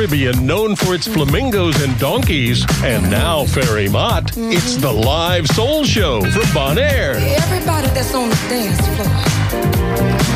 [0.00, 4.24] Caribbean known for its flamingos and donkeys, and now Ferry Mott.
[4.32, 4.52] Mm-hmm.
[4.52, 7.16] It's the live soul show from Bonaire.
[7.16, 9.12] Everybody that's on the dance floor,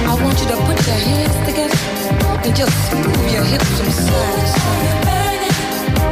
[0.04, 1.80] I want you to put your hands together
[2.44, 5.40] and just move your hips from side to side.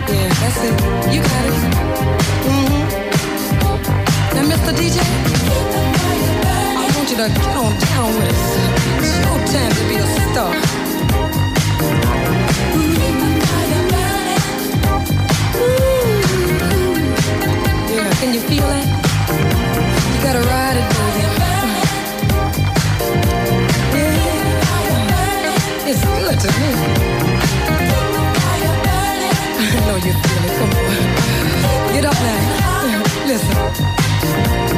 [0.08, 0.72] Yeah, that's it.
[1.12, 1.52] You got it.
[2.48, 2.82] Mm-hmm.
[4.32, 4.72] Now, Mr.
[4.72, 4.96] DJ,
[6.80, 8.48] I want you to get on down with us.
[8.96, 10.81] It's your time to be a star.
[18.22, 18.86] Can you feel it?
[20.14, 21.22] You gotta ride it, baby.
[25.90, 26.48] It's good to.
[29.58, 30.52] I know you feel it.
[30.56, 30.86] Come on.
[31.94, 32.14] Get up.
[33.26, 34.71] Listen.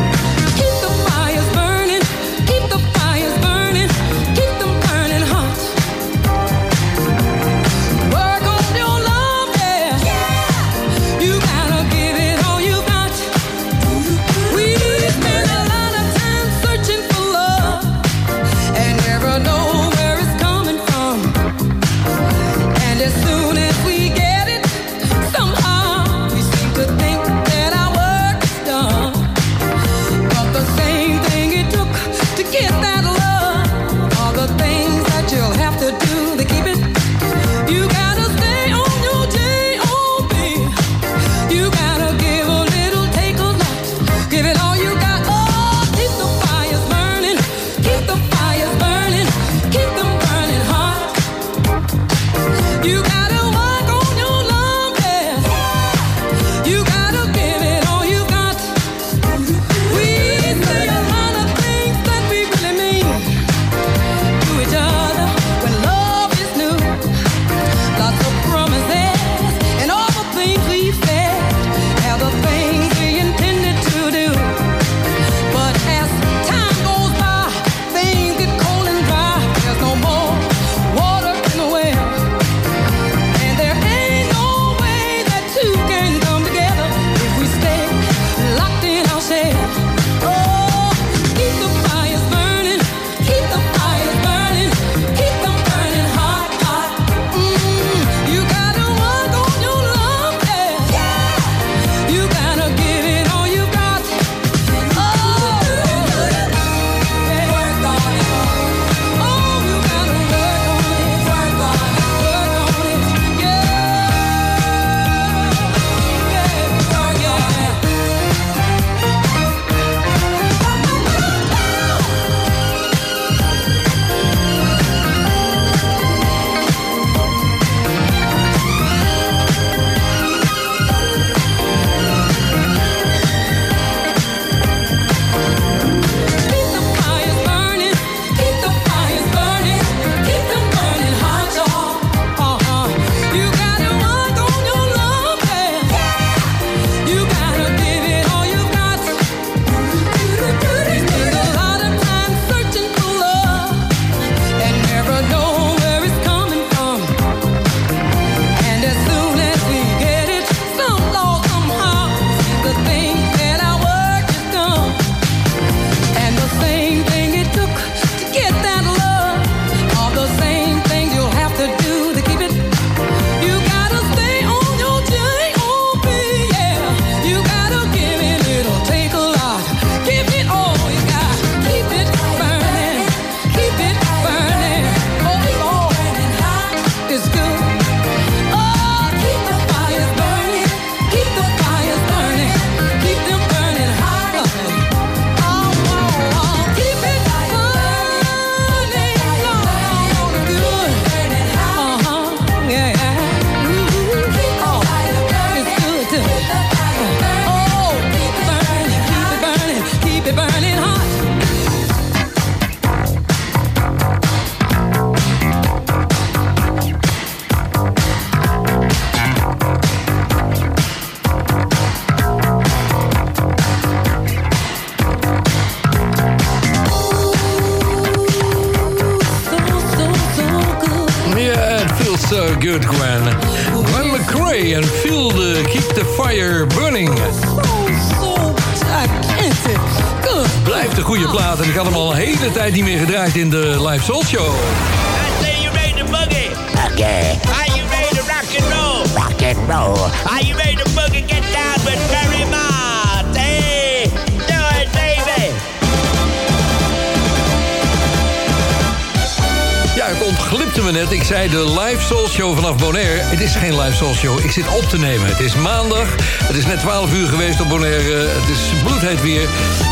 [264.54, 265.26] Zit op te nemen.
[265.26, 266.14] Het is maandag.
[266.44, 268.28] Het is net 12 uur geweest op Bonaire.
[268.28, 269.48] Het is bloedheet weer.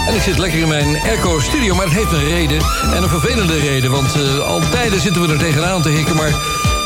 [0.07, 1.75] En ik zit lekker in mijn Airco studio.
[1.75, 2.59] Maar het heeft een reden.
[2.95, 3.91] En een vervelende reden.
[3.91, 6.17] Want eh, al tijden zitten we er tegenaan te hikken.
[6.17, 6.31] Maar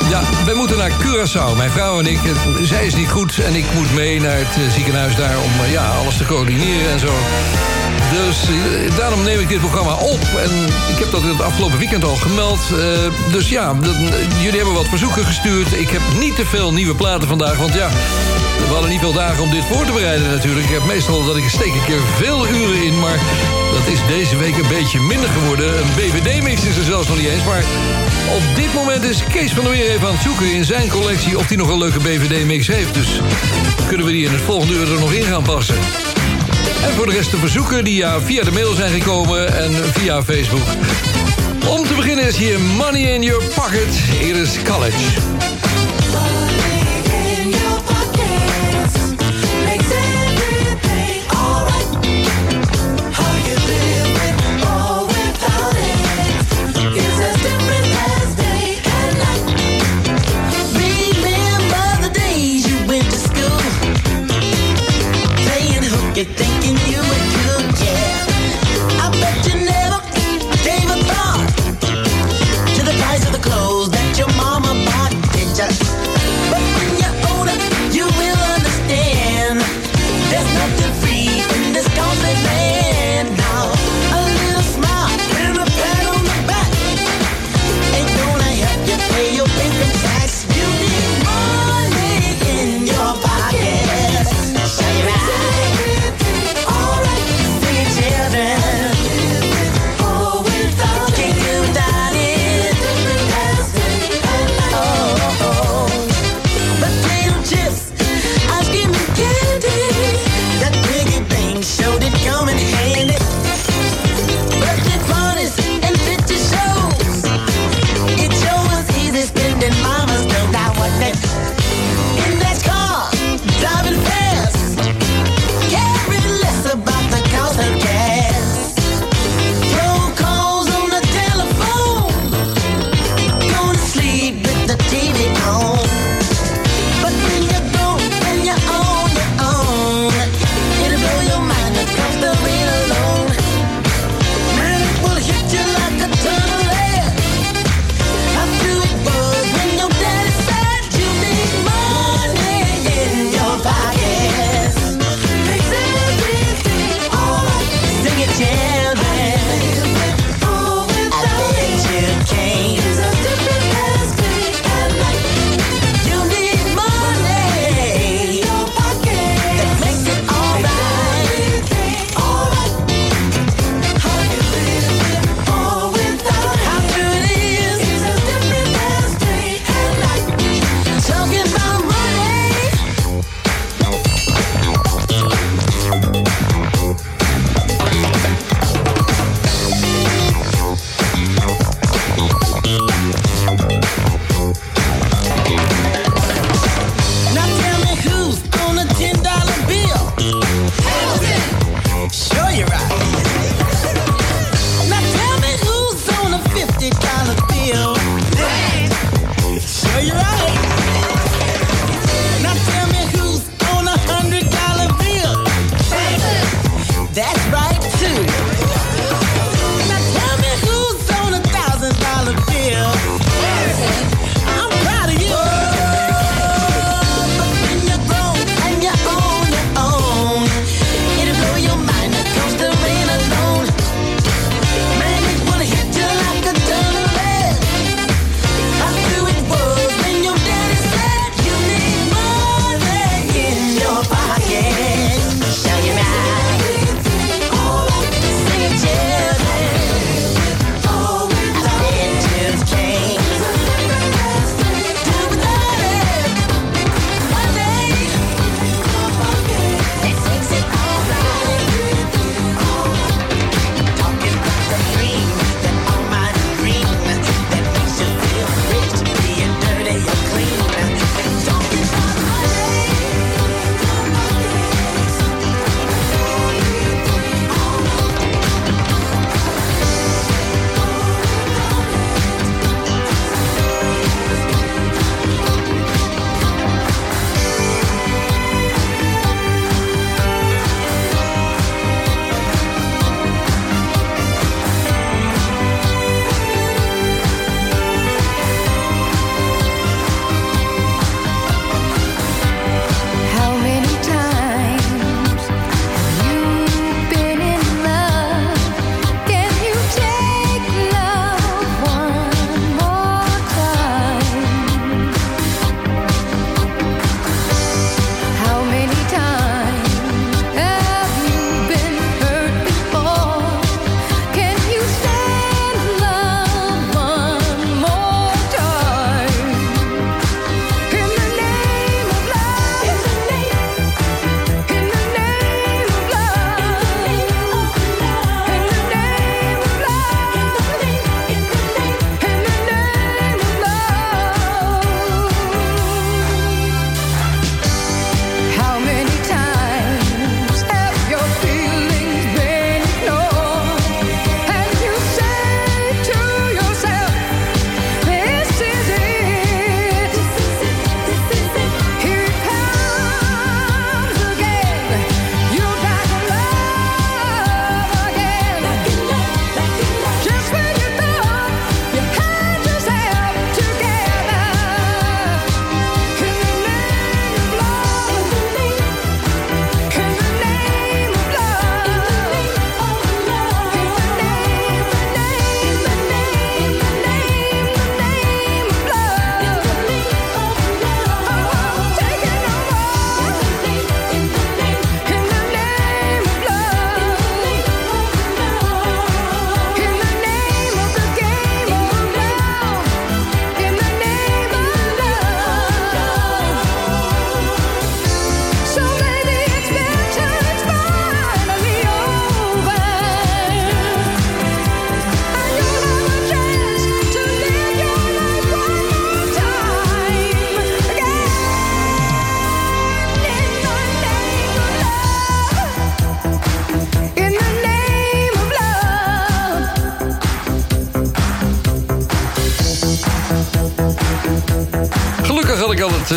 [0.08, 1.56] ja, wij moeten naar Curaçao.
[1.56, 2.24] Mijn vrouw en ik.
[2.24, 2.32] Eh,
[2.62, 3.38] Zij is niet goed.
[3.38, 6.98] En ik moet mee naar het eh, ziekenhuis daar om ja, alles te coördineren en
[6.98, 7.12] zo.
[8.10, 10.20] Dus eh, daarom neem ik dit programma op.
[10.44, 10.50] En
[10.92, 12.60] ik heb dat het afgelopen weekend al gemeld.
[12.70, 13.74] Eh, dus ja,
[14.40, 15.72] jullie hebben wat verzoeken gestuurd.
[15.72, 17.56] Ik heb niet te veel nieuwe platen vandaag.
[17.56, 17.88] Want ja,
[18.66, 20.66] we hadden niet veel dagen om dit voor te bereiden natuurlijk.
[20.66, 23.00] Ik heb meestal dat ik steek een keer veel uren in.
[23.00, 23.18] Maar
[23.72, 25.78] dat is deze week een beetje minder geworden.
[25.78, 27.44] Een BVD-mix is er zelfs nog niet eens.
[27.44, 27.64] Maar
[28.34, 31.38] op dit moment is Kees van der Weer even aan het zoeken in zijn collectie...
[31.38, 32.94] of hij nog een leuke BVD-mix heeft.
[32.94, 33.20] Dus
[33.88, 35.76] kunnen we die in het volgende uur er nog in gaan passen.
[36.86, 40.22] En voor de rest de verzoeken die ja, via de mail zijn gekomen en via
[40.22, 40.66] Facebook.
[41.68, 43.94] Om te beginnen is hier Money in Your Pocket.
[44.20, 45.35] Hier is College.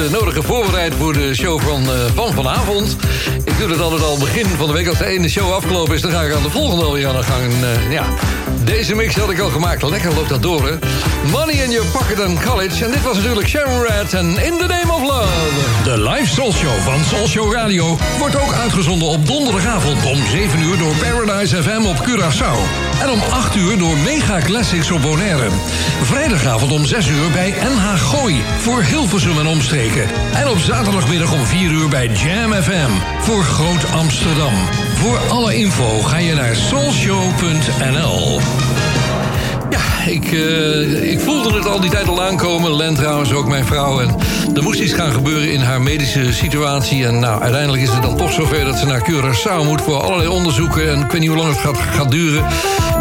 [0.08, 2.96] Nodige voorbereid voor de show van, eh, van vanavond.
[3.44, 4.88] Ik doe het altijd al begin van de week.
[4.88, 7.24] Als de ene show afgelopen is, dan ga ik aan de volgende alweer aan de
[7.24, 7.51] gang.
[7.63, 8.06] Eh, ja,
[8.63, 9.89] deze mix had ik al gemaakt.
[9.89, 10.74] Lekker loopt dat door, hè?
[11.32, 12.86] Money in your pocket and college.
[12.86, 15.84] En dit was natuurlijk Sharon Red en In the Name of Love.
[15.84, 20.62] De live Soul Show van Soul Show Radio wordt ook uitgezonden op donderdagavond om 7
[20.62, 22.88] uur door Paradise FM op Curaçao.
[23.01, 25.48] En om 8 uur door Mega Classics op Bonaire.
[26.01, 30.08] Vrijdagavond om 6 uur bij NH Gooi voor Hilversum en omstreken.
[30.34, 34.53] En op zaterdagmiddag om 4 uur bij Jam FM voor Groot Amsterdam.
[34.96, 38.39] Voor alle info ga je naar soulshow.nl.
[39.70, 42.75] Ja, ik, eh, ik voelde het al die tijd al aankomen.
[42.75, 44.01] Len trouwens, ook mijn vrouw.
[44.01, 44.15] En
[44.56, 47.06] er moest iets gaan gebeuren in haar medische situatie.
[47.06, 49.82] En nou, uiteindelijk is het dan toch zover dat ze naar Curaçao moet...
[49.82, 50.91] voor allerlei onderzoeken.
[50.91, 52.46] En ik weet niet hoe lang het gaat, gaat duren.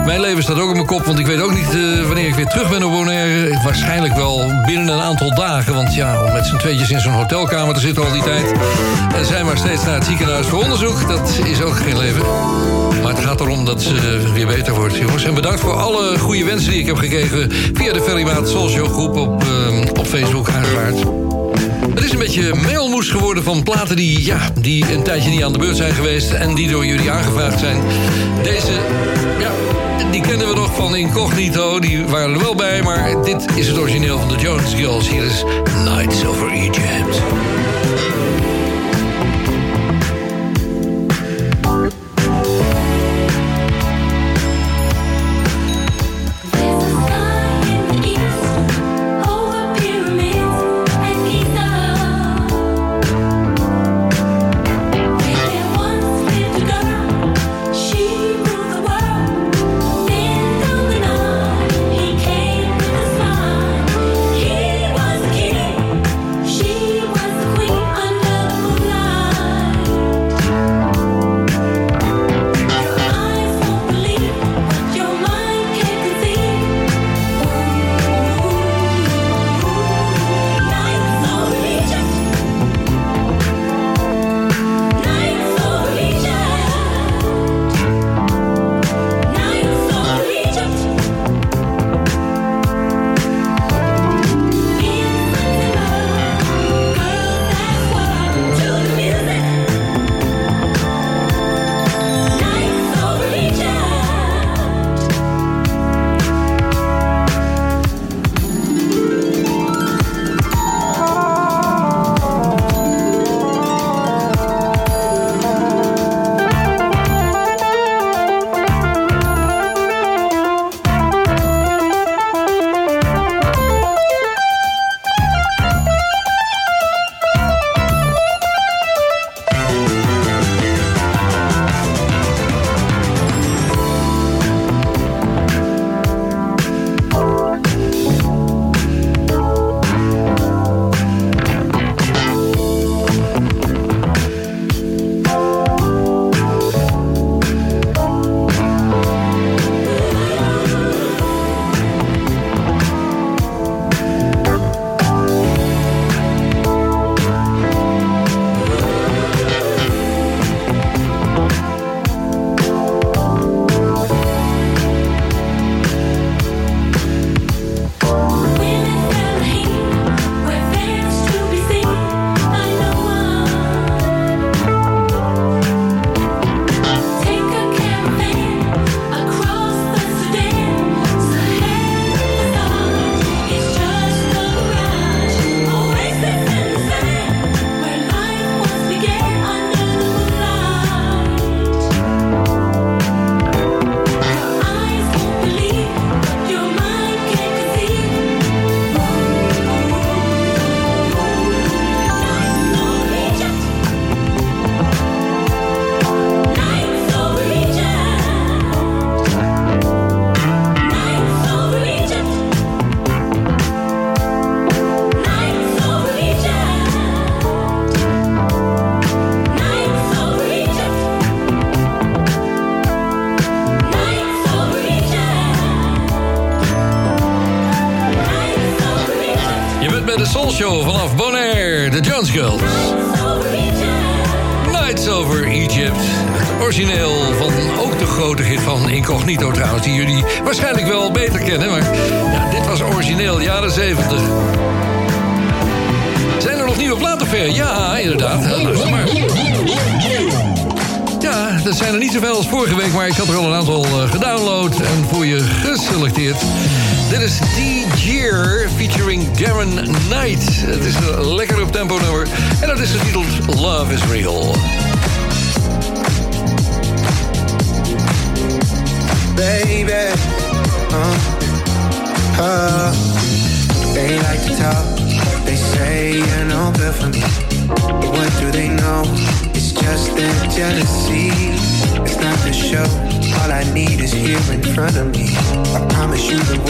[0.08, 2.34] Mijn leven staat ook op mijn kop, want ik weet ook niet eh, wanneer ik
[2.34, 3.60] weer terug ben op Bonaire.
[3.64, 5.74] Waarschijnlijk wel binnen een aantal dagen.
[5.74, 8.52] Want ja, om met z'n tweetjes in zo'n hotelkamer te zitten al die tijd...
[9.14, 11.08] en zij maar steeds naar het ziekenhuis voor onderzoek...
[11.08, 12.22] dat is ook geen leven.
[13.02, 15.24] Maar het gaat erom dat ze weer beter wordt, jongens.
[15.24, 17.52] En bedankt voor alle goede wensen die ik heb gekregen...
[17.72, 20.48] via de Ferrymaat Show groep op, eh, op Facebook.
[21.94, 25.52] Het is een beetje mailmoes geworden van platen die, ja, die een tijdje niet aan
[25.52, 26.30] de beurt zijn geweest...
[26.30, 27.82] en die door jullie aangevraagd zijn.
[28.42, 28.72] Deze,
[29.38, 29.50] ja,
[30.10, 31.78] die kennen we nog van Incognito.
[31.80, 35.08] Die waren er wel bij, maar dit is het origineel van de Jones Girls.
[35.08, 35.44] Hier is
[35.84, 37.22] Nights Over Egypt.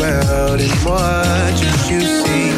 [0.09, 1.25] World and more
[1.61, 2.49] just you see.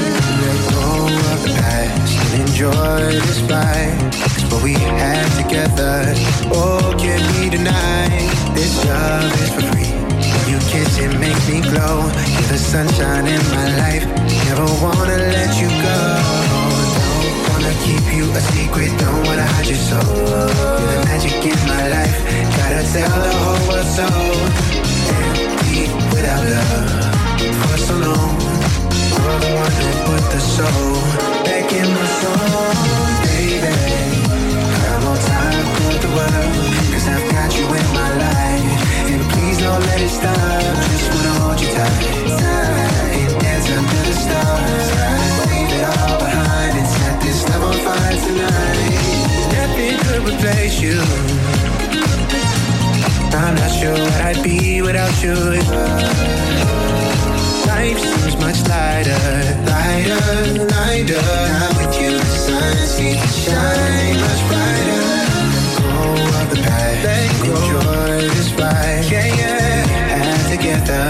[0.42, 0.86] Let go
[1.32, 3.40] of the past and enjoy this.
[3.42, 6.14] It's what we had together.
[6.54, 8.30] Oh, can't be denied.
[8.54, 9.92] This love is for free.
[10.50, 12.06] You kiss, it makes me glow.
[12.38, 14.04] You're the sunshine in my life.
[14.46, 15.98] Never wanna let you go.
[17.50, 18.90] Wanna keep you a secret.
[18.98, 20.02] Don't wanna hide your soul.
[20.80, 22.18] You're the magic in my life.
[22.58, 24.08] Gotta tell the whole world so.
[25.10, 25.82] Empty
[26.14, 27.09] without love
[27.78, 28.40] so long.
[29.14, 30.94] You're the one who put the soul
[31.44, 32.72] back in my soul,
[33.26, 33.74] baby.
[34.90, 36.54] I'm on time for the world.
[36.92, 38.64] Cause I've got you in my life.
[39.12, 40.36] And please don't let it stop.
[40.90, 42.04] Just wanna hold you tight.
[43.18, 44.86] And dance under the stars.
[45.50, 48.98] Leave it all behind and set this love on fire tonight.
[49.58, 50.98] Nothing could replace you.
[53.32, 56.79] I'm not sure what I'd be without you.
[57.80, 59.24] Life seems much lighter,
[59.64, 60.20] lighter,
[60.68, 61.24] lighter.
[61.64, 65.06] I'm with you, the sun seems to shine much brighter.
[65.80, 66.04] Go
[66.40, 69.08] of the past, enjoy this ride.
[69.10, 70.12] Yeah, yeah.
[70.12, 71.08] And together,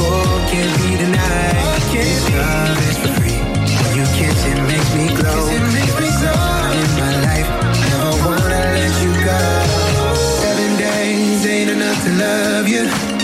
[0.00, 1.84] oh, can't be denied.
[1.92, 3.40] This love is for free.
[3.76, 5.42] When you kiss, it makes me glow.
[5.52, 6.80] It makes me glow.
[6.80, 7.48] In my life,
[7.92, 9.40] never wanna let you go.
[10.40, 13.15] Seven days ain't enough to love you.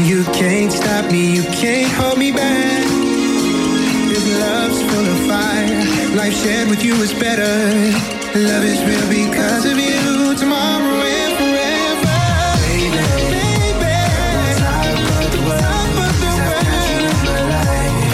[0.00, 2.82] You can't stop me, you can't hold me back.
[4.08, 6.16] This love's full of fire.
[6.16, 7.44] Life shared with you is better.
[8.38, 10.34] Love is real because of you.
[10.34, 12.18] Tomorrow and forever.
[12.66, 13.92] Baby, baby.
[15.30, 16.42] The the.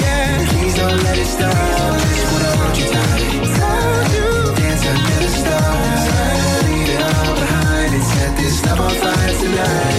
[0.03, 0.49] Yeah.
[0.51, 1.99] Please don't let it stop.
[2.01, 2.77] Just wanna hold
[9.93, 9.98] you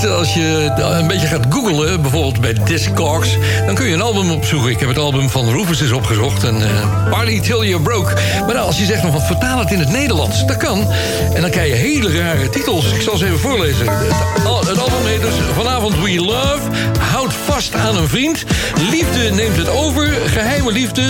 [0.00, 3.38] to Als je eh, een beetje gaat googlen, bijvoorbeeld bij Discogs...
[3.66, 4.70] dan kun je een album opzoeken.
[4.70, 6.44] Ik heb het album van Rufus eens opgezocht.
[6.44, 8.14] En eh Party Till You're Broke.
[8.40, 10.46] Maar nou, als je zegt, nog van vertaal het in het Nederlands.
[10.46, 10.88] Dat kan.
[11.34, 12.92] En dan krijg je hele rare titels.
[12.92, 13.86] Ik zal ze even voorlezen.
[13.88, 16.60] Het, het album heet dus Vanavond We Love.
[16.98, 18.44] Houd vast aan een vriend.
[18.90, 20.18] Liefde neemt het over.
[20.26, 21.02] Geheime liefde.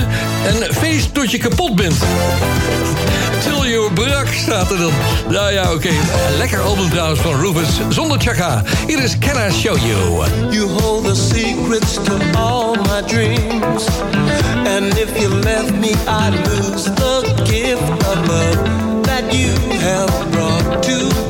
[0.46, 1.96] En feest tot je kapot bent.
[3.40, 4.92] Till Your Brak staat er dan.
[5.28, 5.90] Nou ja, oké.
[6.38, 7.80] Lekker album trouwens van Rufus.
[7.88, 8.62] Zonder Chaka.
[9.00, 10.52] Can I Show You.
[10.52, 13.88] You hold the secrets to all my dreams.
[14.68, 20.82] And if you left me, I'd lose the gift of love that you have brought
[20.82, 21.29] to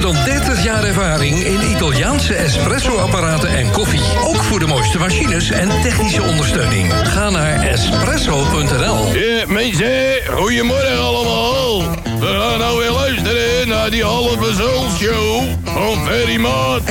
[0.00, 4.00] dan 30 jaar ervaring in Italiaanse espresso-apparaten en koffie.
[4.24, 6.92] Ook voor de mooiste machines en technische ondersteuning.
[6.92, 9.14] Ga naar espresso.nl.
[9.14, 11.80] Ja, mensen, goedemorgen allemaal.
[12.20, 14.52] We gaan nou weer luisteren naar die halve
[14.98, 16.82] show van Ferry Maat.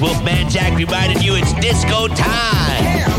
[0.00, 3.15] Wolfman Jack reminded you it's disco time.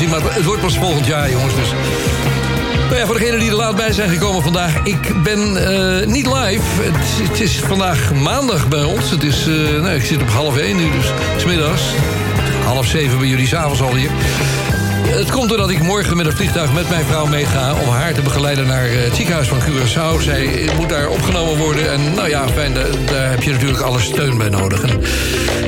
[0.00, 1.54] maar het wordt pas volgend jaar, jongens.
[1.54, 1.68] Dus
[2.90, 4.80] nou voor degenen die er laat bij zijn gekomen vandaag.
[4.84, 6.82] Ik ben eh, niet live.
[7.30, 9.10] Het, is vandaag maandag bij ons.
[9.10, 11.82] Het is, eh, nou, ik zit op half één nu, dus smiddags.
[12.64, 14.10] Half zeven bij jullie s'avonds al hier.
[15.06, 17.74] Het komt doordat ik morgen met een vliegtuig met mijn vrouw meega...
[17.74, 20.22] om haar te begeleiden naar eh, het ziekenhuis van Curaçao.
[20.22, 21.92] Zij moet daar opgenomen worden.
[21.92, 24.82] En nou ja, fijn, daar, daar heb je natuurlijk alle steun bij nodig.
[24.82, 25.00] En,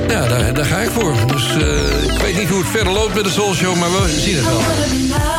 [0.08, 1.14] ja, daar, daar ga ik voor.
[1.26, 3.76] Dus eh, ik weet niet hoe het verder loopt met de Soul Show...
[3.76, 5.33] maar we zien het wel.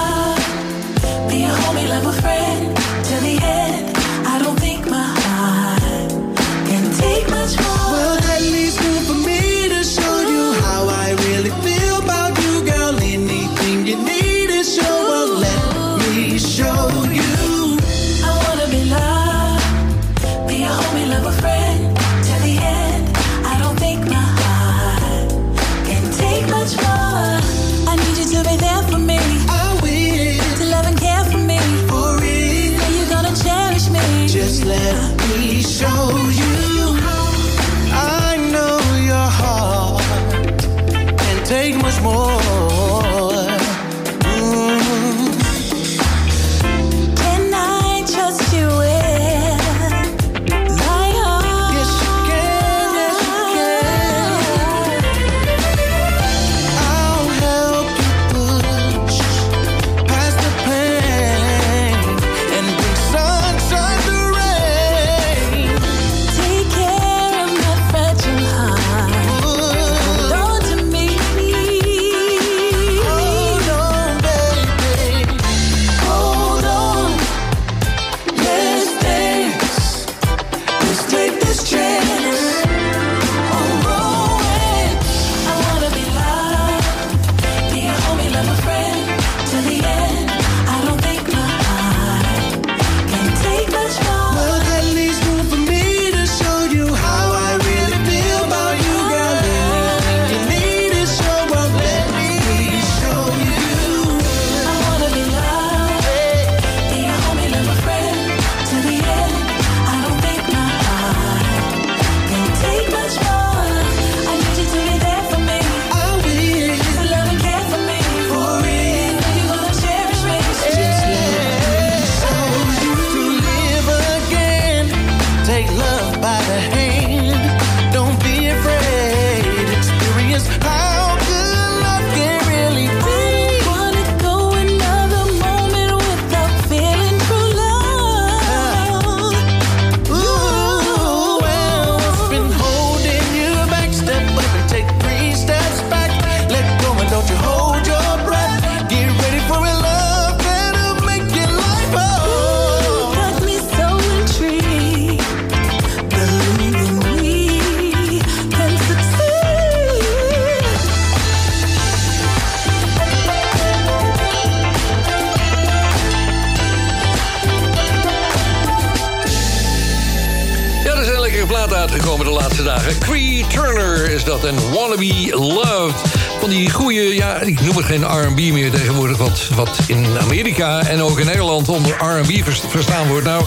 [179.55, 183.25] Wat, in Amerika en ook in Nederland onder R&B vers- verstaan wordt.
[183.25, 183.43] Nou,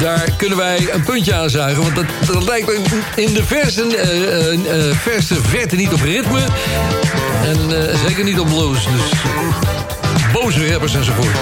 [0.00, 1.82] daar kunnen wij een puntje aan zuigen.
[1.82, 2.70] Want dat, dat lijkt
[3.14, 6.40] in de verste, eh, eh, eh, verste verte niet op ritme.
[7.44, 7.58] En
[8.06, 8.84] zeker niet op blues.
[8.84, 9.20] Dus
[10.32, 11.36] boze rappers enzovoort.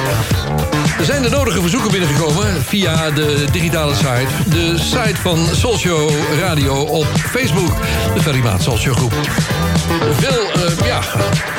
[0.98, 4.50] Er zijn de nodige verzoeken binnengekomen via de digitale site.
[4.50, 7.76] De site van Soulshow Radio op Facebook.
[8.14, 9.14] De Ferrymaat Soulshow groep.
[10.12, 11.00] Veel eh, ja,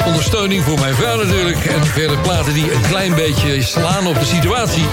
[0.06, 1.66] ondersteuning voor mijn vrouw natuurlijk.
[1.66, 4.86] En verder platen die een klein beetje slaan op de situatie.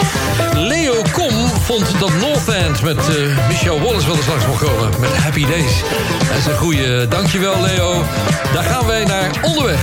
[0.55, 4.91] Leo Kom vond dat North End met eh Michelle Wallace wel eens langs mocht komen.
[5.01, 5.83] Met Happy Days.
[6.29, 8.05] Dat is een goede dankjewel Leo.
[8.53, 9.81] Daar gaan wij naar onderweg.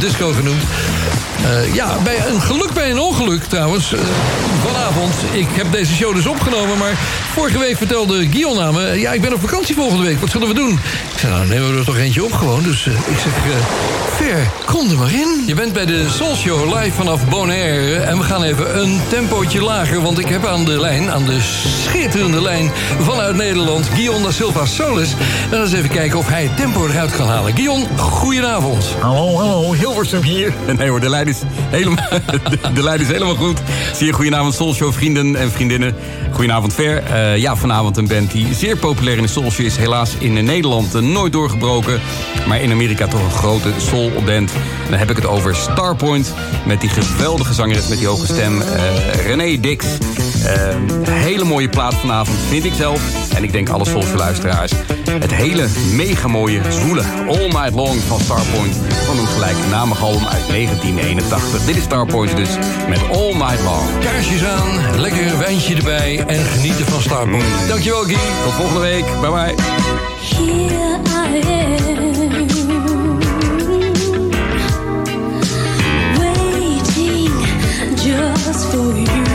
[0.00, 0.62] Disco genoemd.
[1.44, 3.92] Eh, ja, bij een geluk bij een ongeluk trouwens.
[3.92, 4.00] eh,
[4.64, 5.14] vanavond.
[5.32, 6.92] Ik heb deze show dus opgenomen, maar
[7.32, 9.00] vorige week vertelde Guillaume me...
[9.00, 10.78] ja, ik ben op vakantie volgende week, wat zullen we doen?
[11.28, 12.62] Nou, nemen we er toch eentje op gewoon.
[12.62, 15.42] Dus eh, ik zeg, eh Ver, kom er maar in.
[15.46, 17.96] Je bent bij de Soul Show live vanaf Bonaire.
[17.96, 21.10] En we gaan even een tempootje lager, want ik heb aan de lijn...
[21.10, 22.70] aan de schitterende lijn
[23.00, 23.86] vanuit Nederland...
[23.86, 25.12] Guillaume da Silva Solis.
[25.12, 27.54] En dan eens even kijken of hij het tempo eruit kan halen.
[27.54, 28.84] Guillaume, goedenavond.
[29.00, 30.52] Hallo, hallo, Hilversum hier.
[30.78, 31.38] Nee hoor, de lijn is
[31.70, 32.08] helemaal,
[32.50, 33.58] de, de lijn is helemaal goed.
[33.94, 35.94] Zie je, goedenavond Soulshow vrienden en vriendinnen.
[36.38, 37.02] Goedenavond Ver.
[37.02, 39.76] Eh, ja, vanavond een band die zeer populair in de Soulshow is.
[39.76, 42.00] Helaas in Nederland eh, nooit doorgebroken.
[42.46, 44.52] Maar in Amerika toch een grote soulband.
[44.90, 46.34] Dan heb ik het over Starpoint.
[46.66, 48.60] Met die geweldige zanger met die hoge stem.
[48.62, 49.84] eh René Dix.
[51.10, 53.27] Hele mooie plaat vanavond, vind ik zelf.
[53.38, 54.72] En ik denk alle Soulshow luisteraars.
[55.10, 58.76] Het hele mega mooie zwoele All Night Long van Starpoint.
[59.06, 61.64] Van een gelijknamig album uit 1981.
[61.64, 62.48] Dit is Starpoint dus
[62.88, 63.98] met All Night Long.
[64.00, 67.68] Kaarsjes aan, lekker wijntje erbij en genieten van Starpoint.
[67.68, 68.18] Dankjewel, Guy.
[68.44, 69.04] Tot volgende week.
[69.20, 69.54] Bye bye.
[70.20, 71.88] Here I am,
[76.18, 77.32] waiting
[77.96, 79.27] just for you.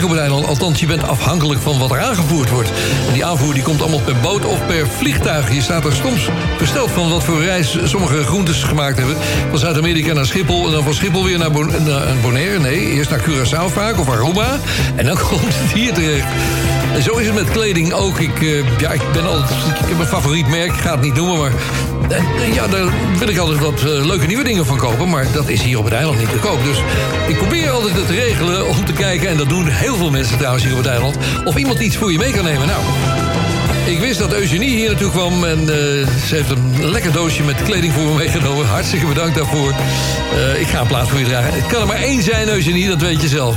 [0.00, 0.46] Eiland.
[0.46, 2.70] Althans, je bent afhankelijk van wat er aangevoerd wordt.
[3.12, 5.54] Die aanvoer die komt allemaal per boot of per vliegtuig.
[5.54, 9.16] Je staat er soms versteld van wat voor reis sommige groentes gemaakt hebben.
[9.50, 12.58] Van Zuid-Amerika naar Schiphol en dan van Schiphol weer naar, Bon- naar Bonaire.
[12.58, 14.58] Nee, eerst naar Curaçao vaak of Aruba.
[14.96, 16.26] En dan komt het hier terecht.
[17.04, 18.18] Zo is het met kleding ook.
[18.18, 21.14] Ik, eh, ja, ik, ben altijd, ik heb een favoriet merk, ik ga het niet
[21.14, 21.52] noemen, maar...
[22.52, 25.08] ja, daar wil ik altijd wat eh, leuke nieuwe dingen van kopen.
[25.08, 26.64] Maar dat is hier op het eiland niet te koop.
[26.64, 26.78] Dus
[27.28, 29.28] ik probeer altijd het te regelen om te kijken...
[29.28, 31.16] en dat doen heel veel mensen trouwens hier op het eiland...
[31.44, 32.66] of iemand iets voor je mee kan nemen.
[32.66, 32.82] Nou,
[33.86, 35.66] ik wist dat Eugenie hier naartoe kwam en eh,
[36.26, 38.66] ze heeft een lekker doosje met kleding voor me meegenomen.
[38.66, 39.74] Hartstikke bedankt daarvoor.
[40.34, 41.52] Eh, ik ga een plaats voor je dragen.
[41.52, 43.56] Het kan er maar één zijn, Eugenie, dat weet je zelf.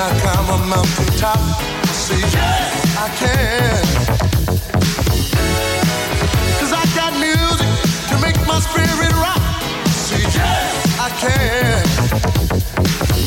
[0.00, 1.38] I climb a mountain top?
[1.90, 3.82] Say, yes, I can.
[6.60, 7.66] Cause I got music
[8.10, 9.42] to make my spirit rock.
[9.90, 11.82] Say, yes, I can.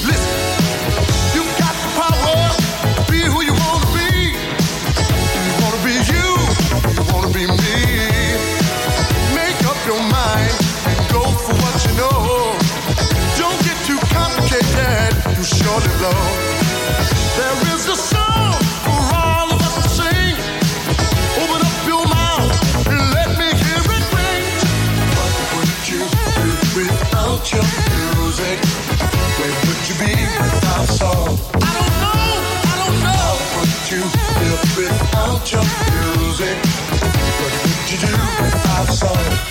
[0.07, 0.31] Listen,
[1.35, 2.39] you got the power.
[3.11, 4.31] Be who you wanna be.
[5.43, 6.27] You wanna be you.
[6.95, 7.79] You wanna be me.
[9.35, 10.55] Make up your mind
[10.87, 12.55] and go for what you know.
[13.35, 16.40] Don't get too complicated, you surely blow.
[35.49, 35.63] Your
[36.17, 36.57] music?
[37.41, 38.11] What would you do
[38.43, 39.50] without song?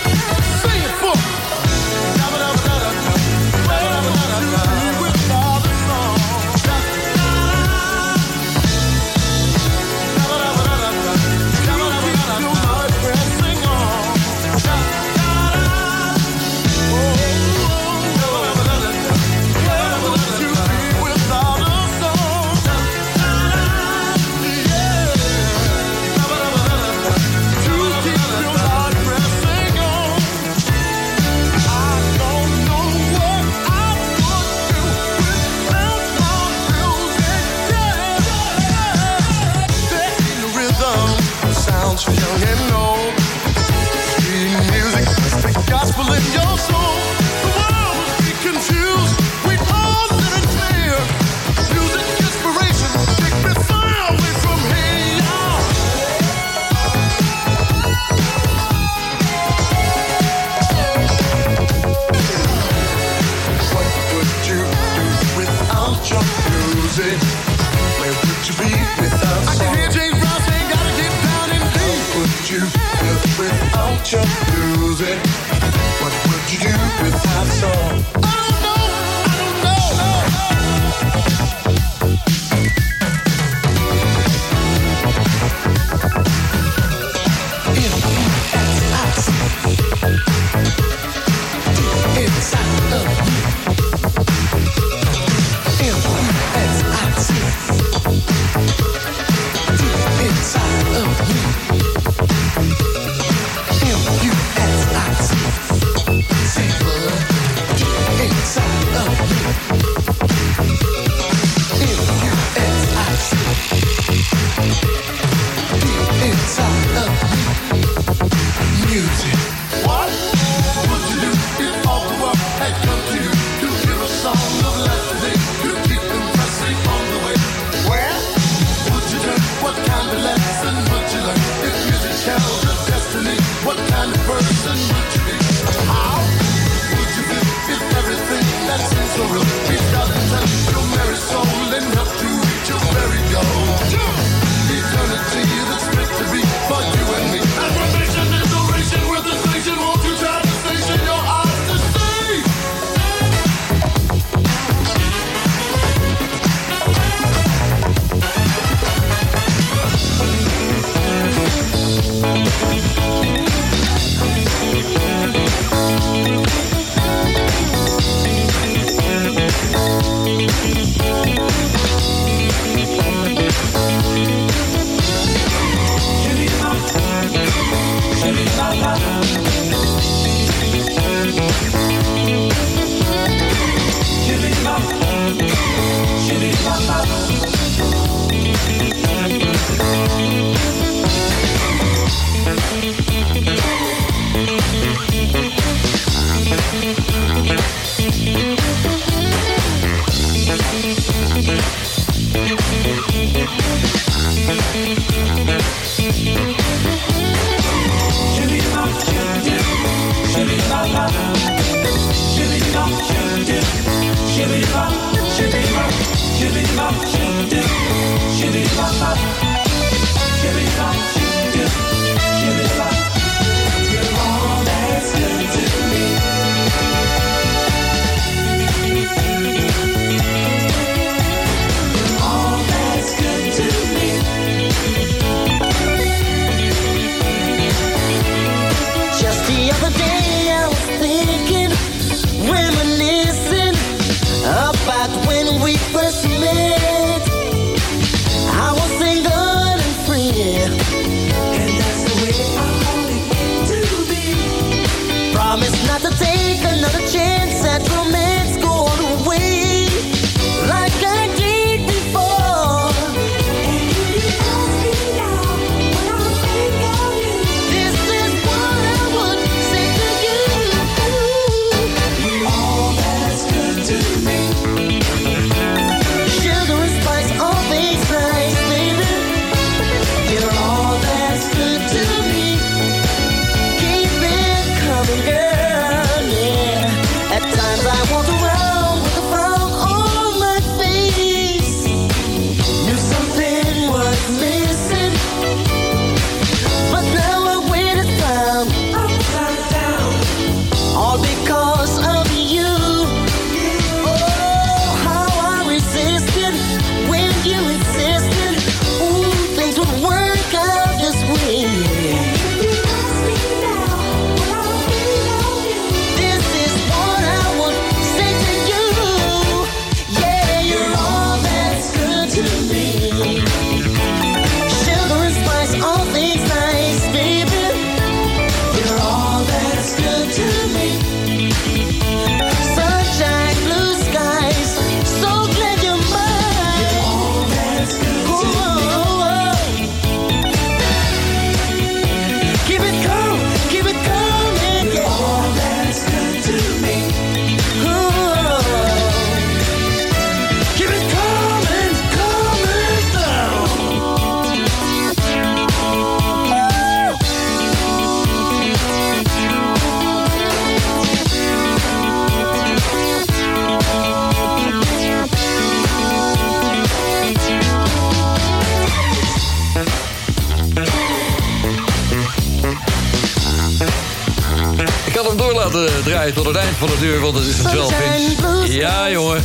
[376.33, 378.67] tot het eind van de deur, want het is een 12 inch.
[378.67, 379.43] Ja, jongen.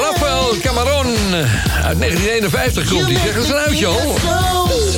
[0.00, 1.06] Rafael Camaron.
[1.84, 3.16] Uit 1951 komt hij.
[3.16, 4.14] Zeggen ze een uitje al?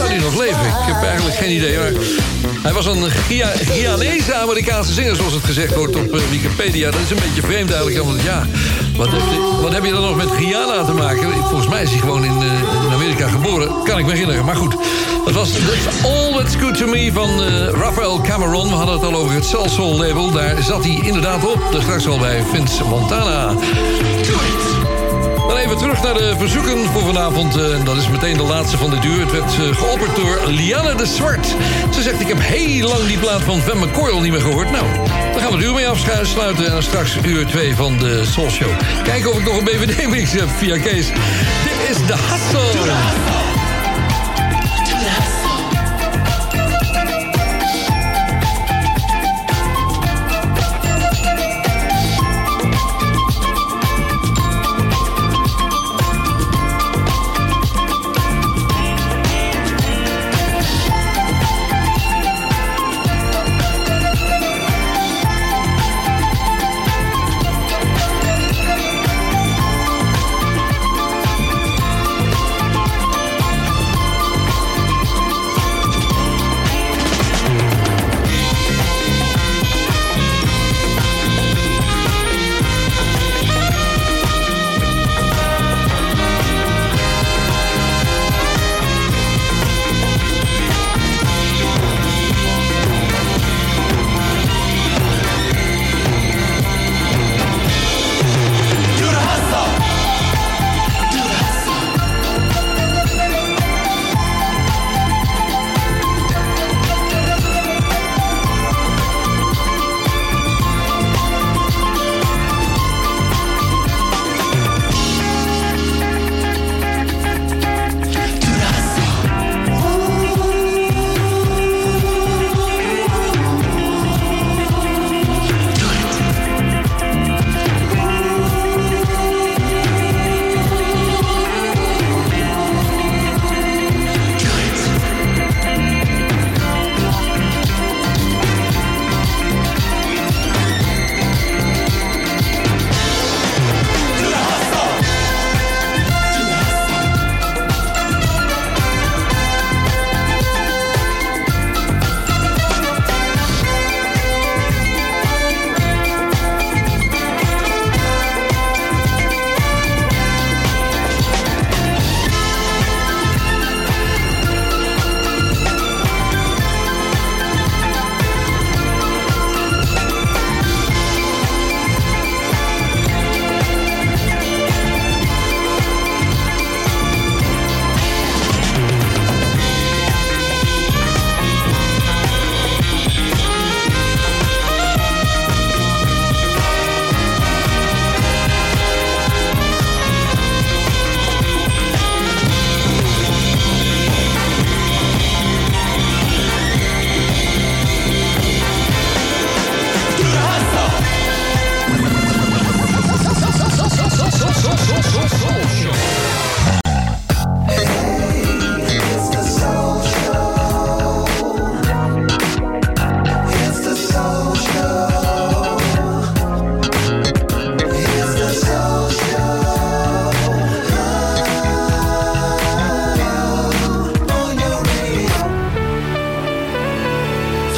[0.00, 0.66] Zou hij nog leven?
[0.66, 1.76] Ik heb eigenlijk geen idee.
[2.62, 6.90] Hij was een Gia- Ghanese Amerikaanse zinger, zoals het gezegd wordt op eh, Wikipedia.
[6.90, 8.04] Dat is een beetje vreemd eigenlijk.
[8.04, 8.46] Want ja,
[8.96, 9.08] wat,
[9.62, 11.32] wat heb je dan nog met Guyana te maken?
[11.34, 13.68] Volgens mij is hij gewoon in, eh, in Amerika geboren.
[13.84, 14.44] Kan ik me herinneren.
[14.44, 14.76] Maar goed,
[15.24, 18.68] dat was That's All That's Good To Me van eh, Rafael Cameron.
[18.68, 20.30] We hadden het al over het Cell Soul label.
[20.30, 21.60] Daar zat hij inderdaad op.
[21.72, 23.54] Daar straks al bij Vince Montana.
[25.60, 27.56] Dan even terug naar de verzoeken voor vanavond.
[27.56, 29.20] eh, En dat is meteen de laatste van dit uur.
[29.20, 31.46] Het werd eh, geopperd door Lianne de Zwart.
[31.94, 34.70] Ze zegt, ik heb heel lang die plaat van Van McCoyle niet meer gehoord.
[34.70, 34.84] Nou,
[35.32, 36.64] daar gaan we het uur mee afsluiten.
[36.66, 38.70] En dan straks uur 2 van de Soul Show.
[39.04, 41.06] Kijken of ik nog een BVD-mix heb via Kees.
[41.06, 43.39] Dit is de Hustle.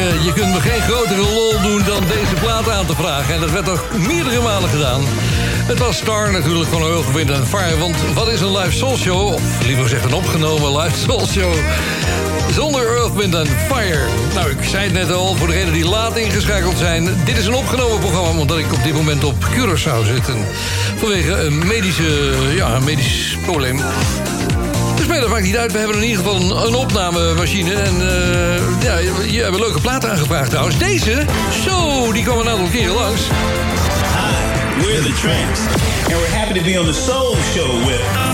[0.00, 3.34] Je kunt me geen grotere lol doen dan deze plaat aan te vragen.
[3.34, 5.00] En dat werd ook meerdere malen gedaan.
[5.66, 7.78] Het was Star natuurlijk van Earth, Wind and Fire.
[7.78, 9.32] Want wat is een live soul show?
[9.32, 11.54] Of liever gezegd een opgenomen live soul show.
[12.52, 14.06] Zonder Earth, Wind and Fire.
[14.34, 17.08] Nou, ik zei het net al, voor degenen die laat ingeschakeld zijn.
[17.24, 20.28] Dit is een opgenomen programma, omdat ik op dit moment op Curaçao zit.
[20.28, 20.46] En
[20.96, 23.80] vanwege een, medische, ja, een medisch probleem
[25.08, 25.72] dus maar niet uit.
[25.72, 27.74] We hebben in ieder geval een, een opnamemachine.
[27.74, 30.78] En eh, ja, je hebt een leuke plaat aangevraagd trouwens.
[30.78, 31.24] Deze,
[31.64, 33.20] zo, die kwam een aantal keren langs.
[33.20, 35.60] Hi, we're the Tramps,
[36.04, 38.33] and we're happy to be on the Soul Show with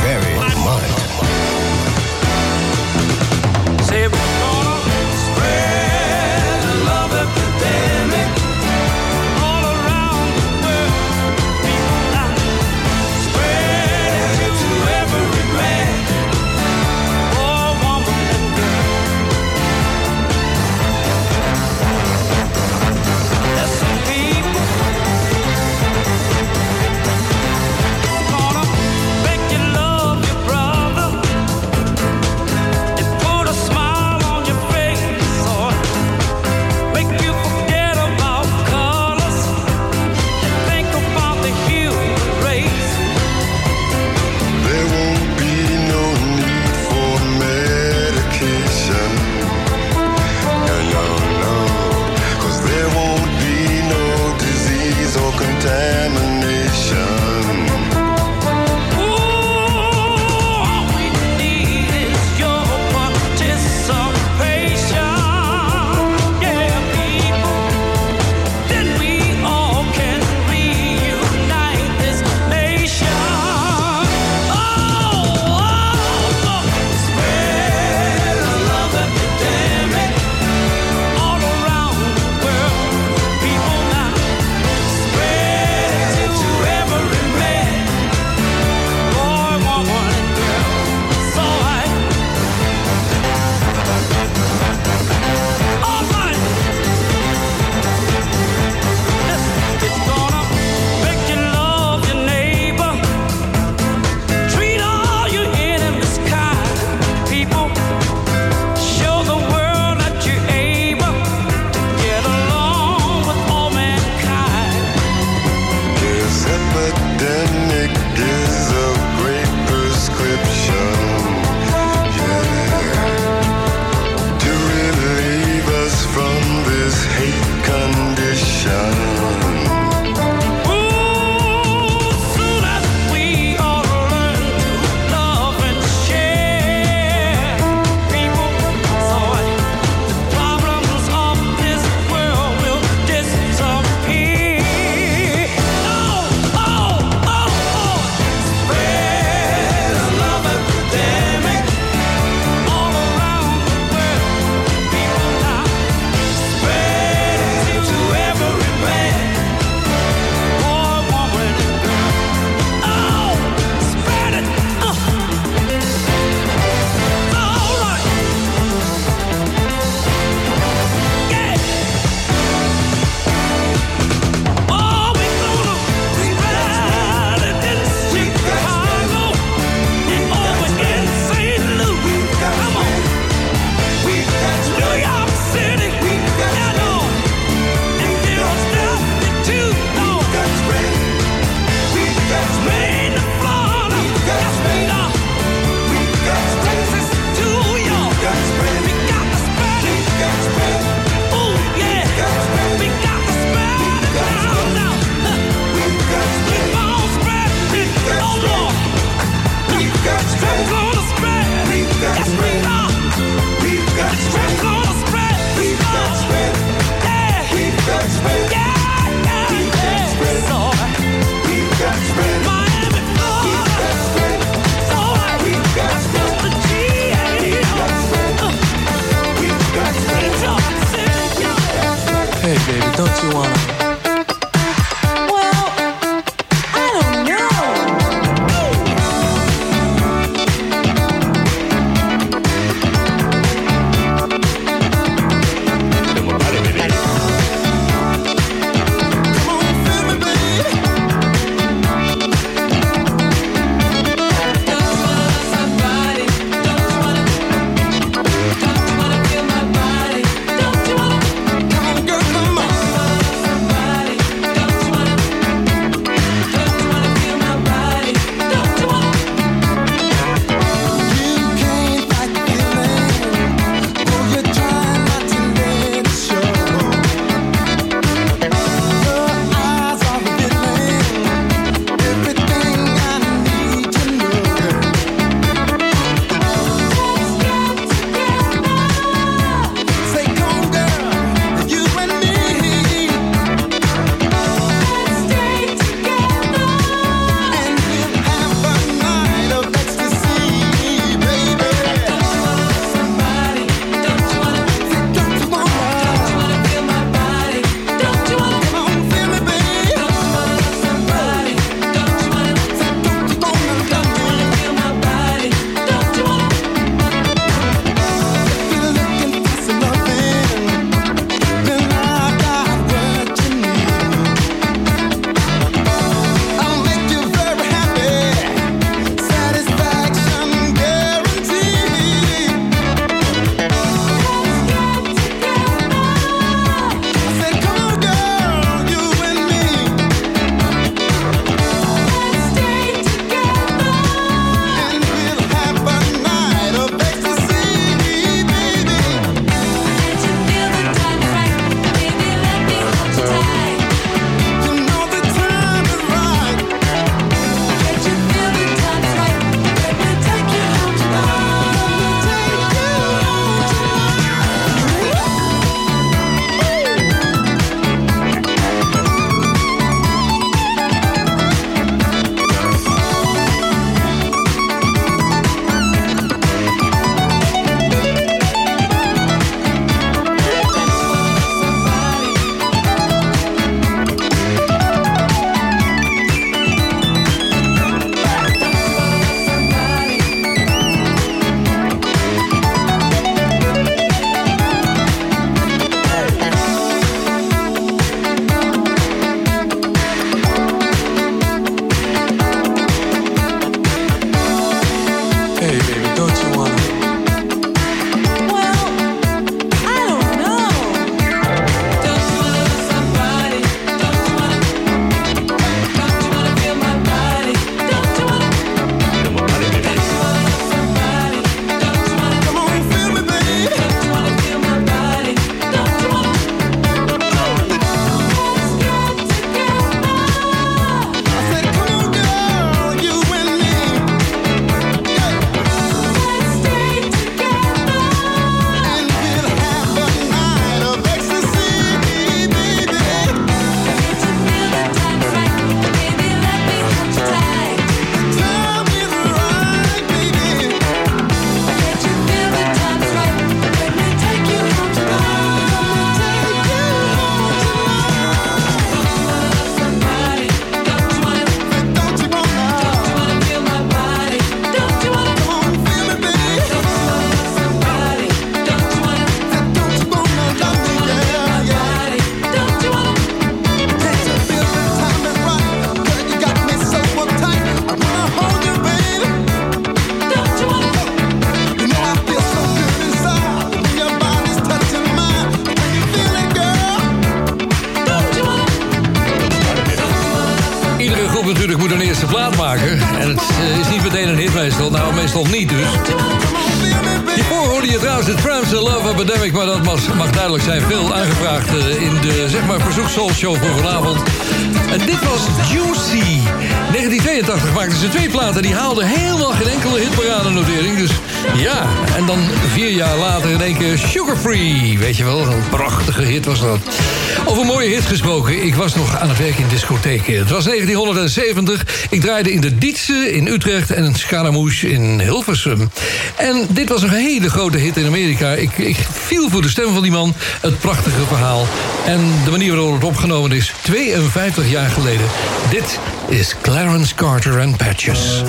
[520.19, 521.87] Het was 1970.
[522.11, 525.91] Ik draaide in de Dietse in Utrecht en in Scaramouche in Hilversum.
[526.37, 528.53] En dit was een hele grote hit in Amerika.
[528.53, 530.35] Ik, ik viel voor de stem van die man.
[530.61, 531.67] Het prachtige verhaal.
[532.07, 533.73] En de manier waarop het opgenomen is.
[533.83, 535.27] 52 jaar geleden.
[535.71, 538.43] Dit is Clarence Carter and Patches.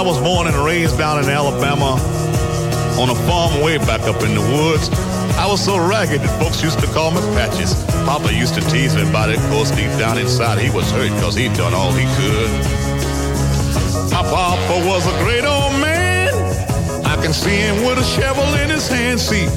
[0.00, 1.96] I was born and raised down in Alabama
[2.96, 4.88] on a farm way back up in the woods.
[5.38, 7.91] I was so ragged that folks used to call me Patches.
[8.12, 11.08] Papa used to tease me about it, of course, deep down inside he was hurt
[11.16, 12.50] because he'd done all he could.
[14.12, 16.28] My papa was a great old man.
[17.08, 19.18] I can see him with a shovel in his hand.
[19.18, 19.48] See,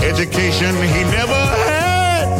[0.00, 2.32] education he never had.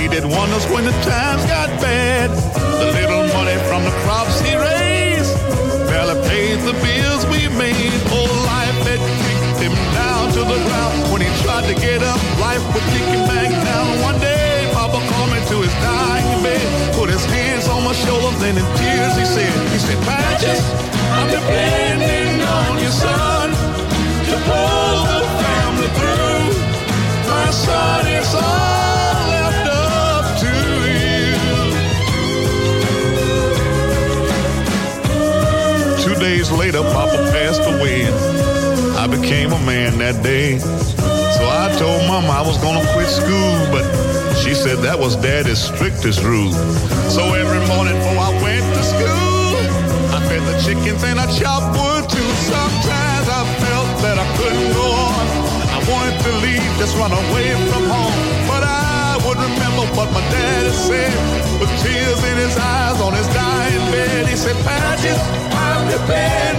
[0.00, 2.30] He did wonders when the times got bad.
[2.80, 5.36] The little money from the crops he raised
[5.92, 7.92] barely paid the bills we made.
[8.16, 11.12] Oh, life had kicked him down to the ground.
[11.12, 14.00] When he tried to get up, life would kick him back down.
[14.00, 14.31] One day,
[15.72, 19.78] his dying bed, put his hands on my shoulders, then in tears he said, he
[19.78, 20.60] said, Patches,
[21.12, 26.44] I'm depending on you, son, to pull the family through.
[27.28, 30.52] My son, it's all left up to
[30.92, 31.36] you.
[36.04, 38.02] Two days later, Papa passed away.
[38.04, 38.14] and
[38.96, 40.58] I became a man that day.
[40.58, 43.84] So I told Mama I was gonna quit school, but
[44.42, 46.50] she said that was Daddy's strictest rule.
[47.14, 49.54] So every morning before I went to school,
[50.10, 52.30] I fed the chickens and I chopped wood too.
[52.50, 55.26] Sometimes I felt that I couldn't go on.
[55.70, 58.14] I wanted to leave, just run away from home.
[58.50, 61.14] But I would remember what my daddy said
[61.62, 64.26] with tears in his eyes on his dying bed.
[64.26, 65.22] He said, Patches,
[65.54, 66.51] I'm depending on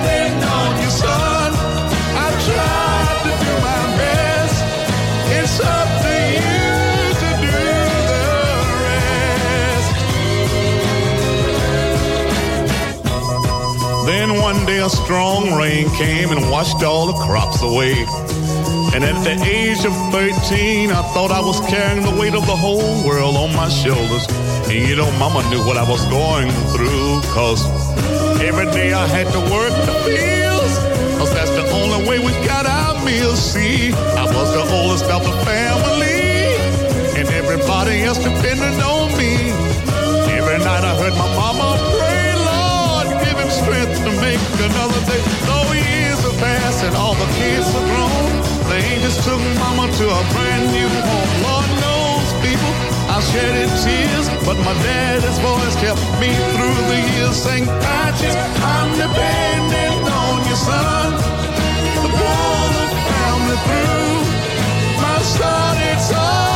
[14.83, 17.95] a strong rain came and washed all the crops away.
[18.93, 22.55] And at the age of 13, I thought I was carrying the weight of the
[22.55, 24.27] whole world on my shoulders.
[24.67, 27.63] And you know, Mama knew what I was going through, cause
[28.43, 30.75] every day I had to work the fields.
[31.15, 33.39] Cause that's the only way we got our meals.
[33.39, 36.59] See, I was the oldest of the family,
[37.15, 39.55] and everybody else depended on me.
[40.35, 42.02] Every night I heard my mama pray,
[44.23, 44.39] make
[44.71, 45.21] another day.
[45.47, 48.31] Though years have passed and all the kids are grown,
[48.71, 51.31] the angels took mama to a brand new home.
[51.43, 52.73] Lord knows, people,
[53.11, 57.35] I shedded tears, but my daddy's voice kept me through the years.
[57.35, 58.35] Saying, Patches,
[58.73, 61.11] I'm depending on you, son,
[61.99, 64.15] to pull the family through.
[65.03, 66.52] My son, it's all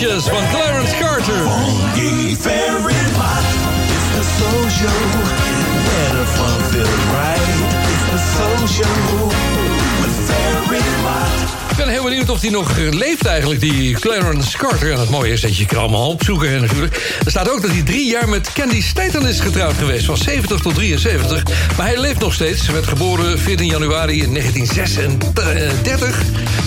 [0.00, 1.44] Patches van Clarence Carter.
[2.34, 2.94] Fairy
[4.16, 4.88] the soul show.
[6.36, 6.60] Fun
[7.12, 7.48] right.
[7.92, 9.24] It's the soul show.
[10.00, 11.59] With Fairy.
[11.80, 14.92] Ben heel benieuwd of die nog leeft eigenlijk, die Clarence Carter.
[14.92, 17.18] En het mooie is dat je kan allemaal opzoeken natuurlijk.
[17.24, 20.04] Er staat ook dat hij drie jaar met Candy Staten is getrouwd geweest.
[20.04, 21.42] Van 70 tot 73.
[21.76, 22.64] Maar hij leeft nog steeds.
[22.64, 26.22] Hij werd geboren 14 januari in 1936.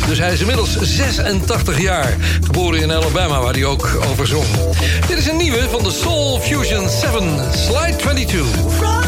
[0.07, 2.18] Dus hij is inmiddels 86 jaar.
[2.44, 4.45] Geboren in Alabama, waar hij ook over zong.
[5.07, 9.02] Dit is een nieuwe van de Soul Fusion 7, Slide 22.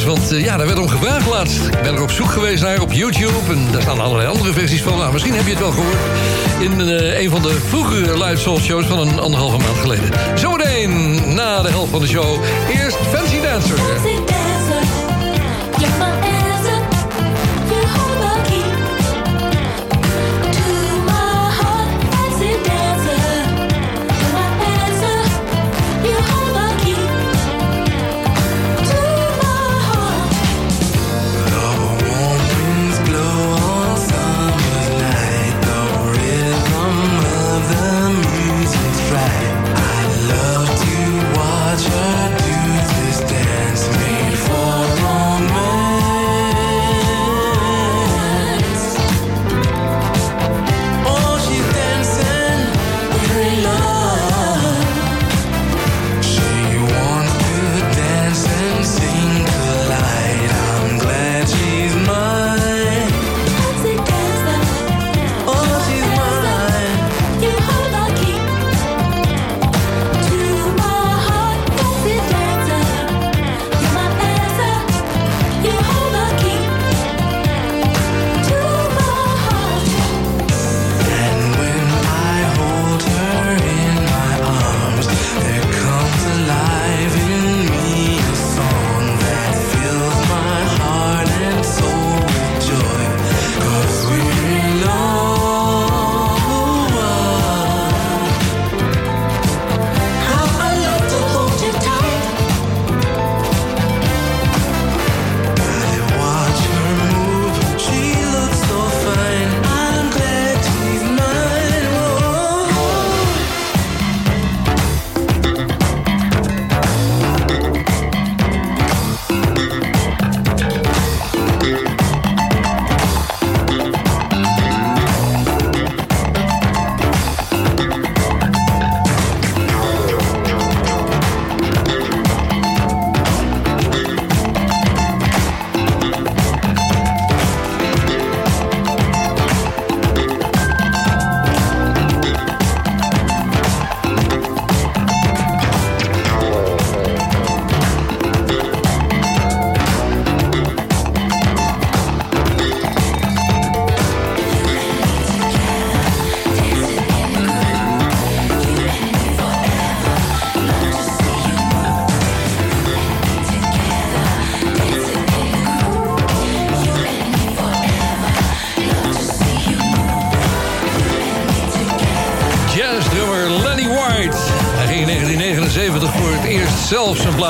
[0.00, 1.66] want eh, ja, daar werd om gevraagd laatst.
[1.66, 4.82] Ik ben er op zoek geweest naar op YouTube en daar staan allerlei andere versies
[4.82, 4.98] van.
[4.98, 5.96] Nou, misschien heb je het wel gehoord
[6.60, 10.10] in eh, een van de vroegere live soul shows van een anderhalve maand geleden.
[10.34, 13.76] Zometeen, na de helft van de show, eerst Fancy Dancer.
[13.78, 14.42] Fancy Dancer,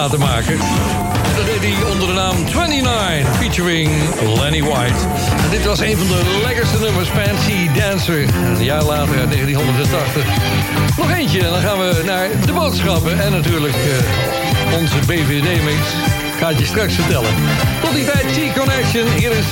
[0.08, 0.58] te maken.
[1.36, 3.90] Dat deed hij onder de naam 29, featuring
[4.40, 4.94] Lenny White.
[5.50, 8.34] Dit was een van de lekkerste nummers, Fancy Dancer.
[8.34, 10.24] Een jaar later, 1980.
[10.96, 13.20] Nog eentje, en dan gaan we naar de boodschappen.
[13.20, 15.80] En natuurlijk eh, onze BVD-mix
[16.38, 17.30] gaat je straks vertellen.
[17.82, 19.06] Tot die tijd, T-Connection.
[19.16, 19.46] Hier is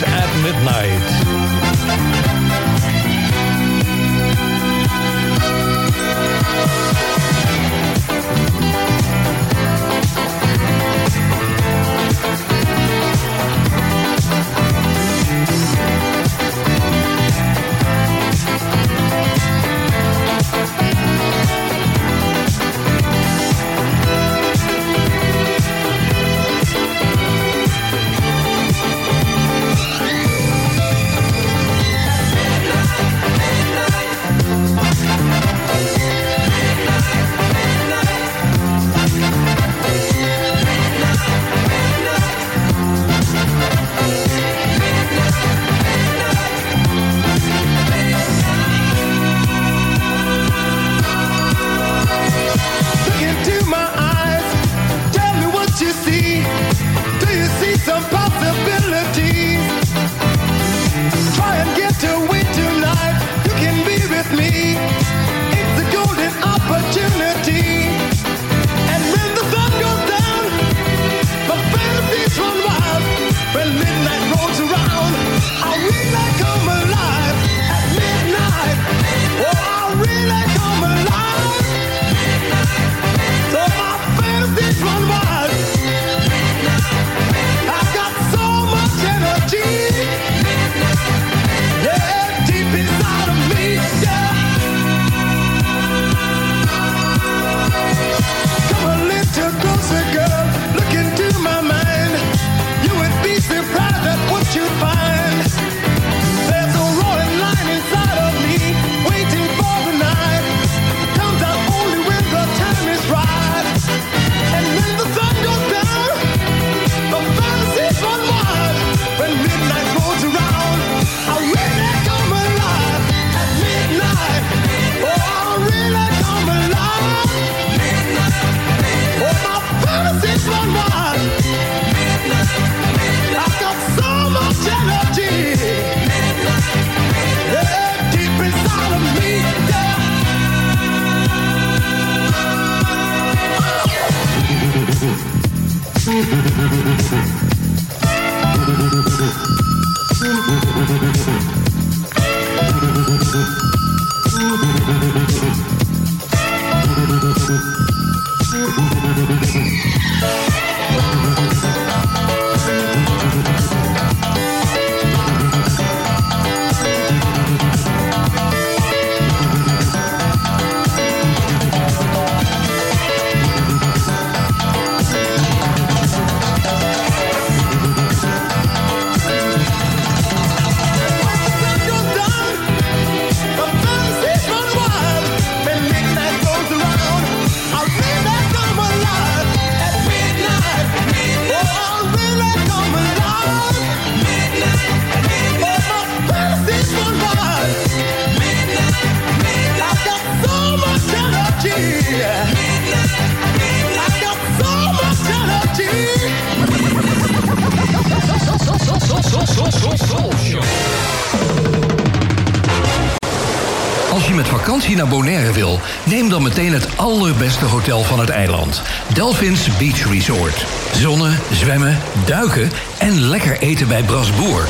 [219.40, 220.66] Delphins Beach Resort.
[220.92, 224.68] Zonnen, zwemmen, duiken en lekker eten bij Brasboer.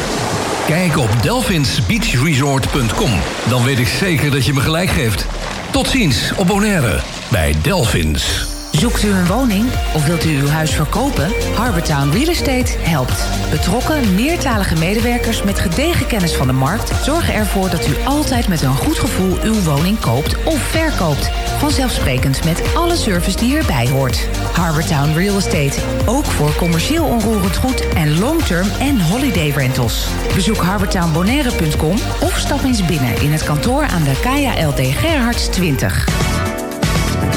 [0.67, 3.11] Kijk op delphinsbeachresort.com.
[3.49, 5.27] Dan weet ik zeker dat je me gelijk geeft.
[5.71, 8.49] Tot ziens op Bonaire bij Delphins.
[8.73, 9.65] Zoekt u een woning
[9.95, 11.33] of wilt u uw huis verkopen?
[11.55, 13.25] Harbortown Real Estate helpt.
[13.51, 18.63] Betrokken, meertalige medewerkers met gedegen kennis van de markt zorgen ervoor dat u altijd met
[18.63, 21.31] een goed gevoel uw woning koopt of verkoopt.
[21.61, 24.29] Vanzelfsprekend met alle service die erbij hoort.
[24.53, 25.81] Harbortown Real Estate.
[26.07, 30.07] Ook voor commercieel onroerend goed en long-term en holiday rentals.
[30.35, 36.05] Bezoek harbortownbonaire.com of stap eens binnen in het kantoor aan de KLD Gerhards 20.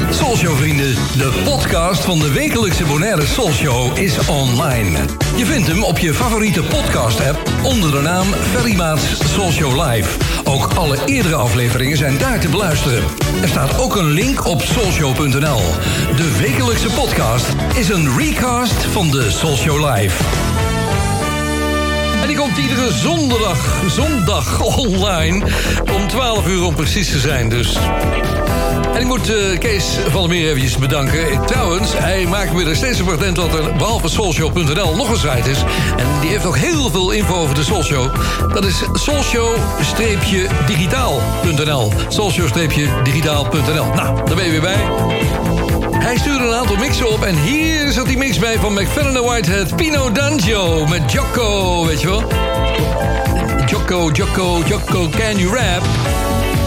[0.09, 4.99] Soulshow vrienden, de podcast van de wekelijkse Bonaire Soulshow is online.
[5.35, 10.22] Je vindt hem op je favoriete podcast app onder de naam Ferry Maats Soulshow Live.
[10.53, 13.03] Ook alle eerdere afleveringen zijn daar te beluisteren.
[13.41, 15.61] Er staat ook een link op soulshow.nl.
[16.15, 20.23] De wekelijkse podcast is een recast van de Soulshow Live.
[22.21, 25.45] En die komt iedere zondag, zondag online
[25.93, 27.49] om 12 uur om precies te zijn.
[27.49, 27.77] Dus
[28.93, 31.45] en ik moet eh, Kees van der Meer eventjes bedanken.
[31.45, 35.49] Trouwens, hij maakt me er steeds op attent dat er behalve soulshow.nl nog een site
[35.49, 35.63] is.
[35.97, 38.15] En die heeft ook heel veel info over de Soulshow.
[38.53, 41.91] Dat is soulshow-digitaal.nl.
[42.07, 43.93] Soulshow-digitaal.nl.
[43.93, 44.81] Nou, daar ben je weer bij.
[45.99, 49.23] Hij stuurde een aantal mixen op en hier zat die mix bij van McFadden en
[49.23, 49.75] Whitehead.
[49.75, 52.23] Pino D'Angio met Jocko, weet je wel?
[53.65, 55.83] Jocko, Jocko, Jocko, can you rap?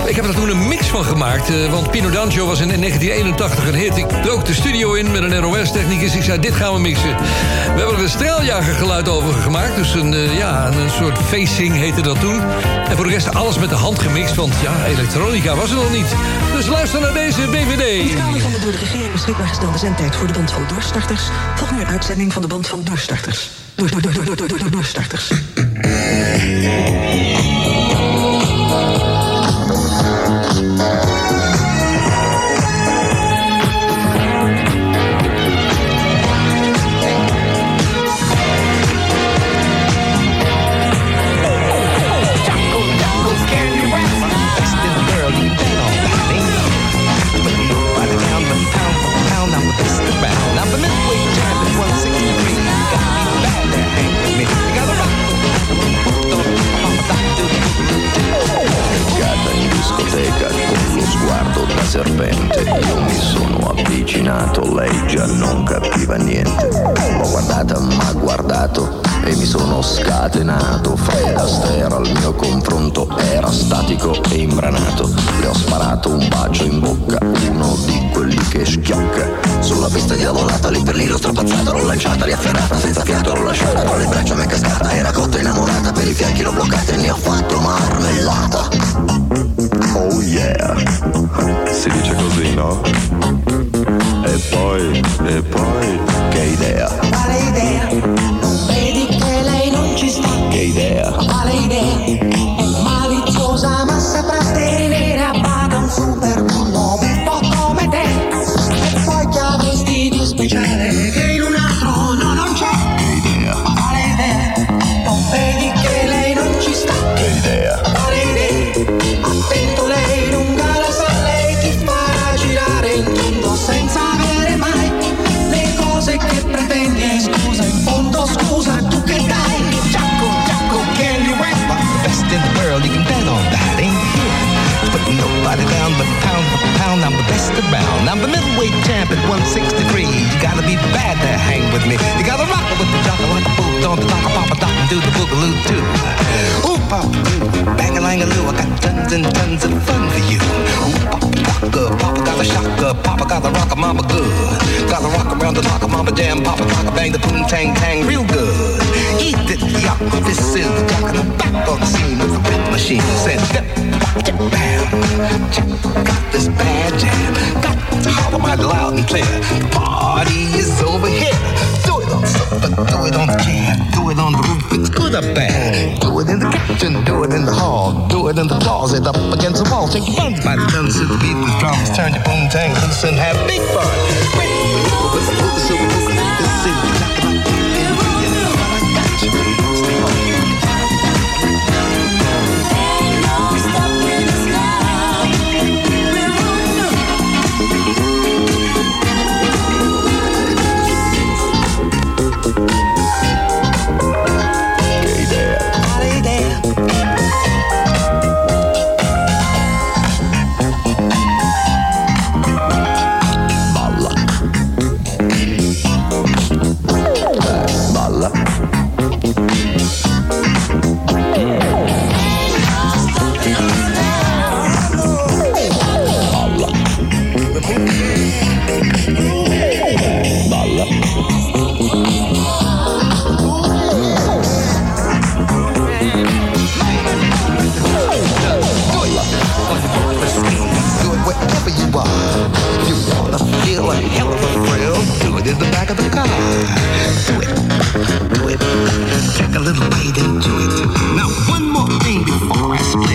[0.06, 3.66] Ik heb er toen een mix van gemaakt, eh, want Pino D'Angio was in 1981
[3.66, 3.96] een hit.
[3.96, 6.14] Ik dook de studio in met een ROS-technicus.
[6.14, 7.16] Ik zei, dit gaan we mixen.
[7.16, 9.76] We hebben er een straaljagergeluid over gemaakt.
[9.76, 12.40] Dus een, eh, ja, een soort facing heette dat toen.
[12.88, 15.92] En voor de rest alles met de hand gemixt, want ja, elektronica was er nog
[15.92, 16.14] niet.
[16.56, 18.10] Dus luister naar deze BVD.
[18.10, 21.22] In kader van de door de regering beschikbaar gestelde zendtijd voor de band van doorstarters...
[21.54, 23.50] volgt nu een uitzending van de band van doorstarters.
[23.74, 25.32] Door, door, door, door, door, door, door, doorstarters.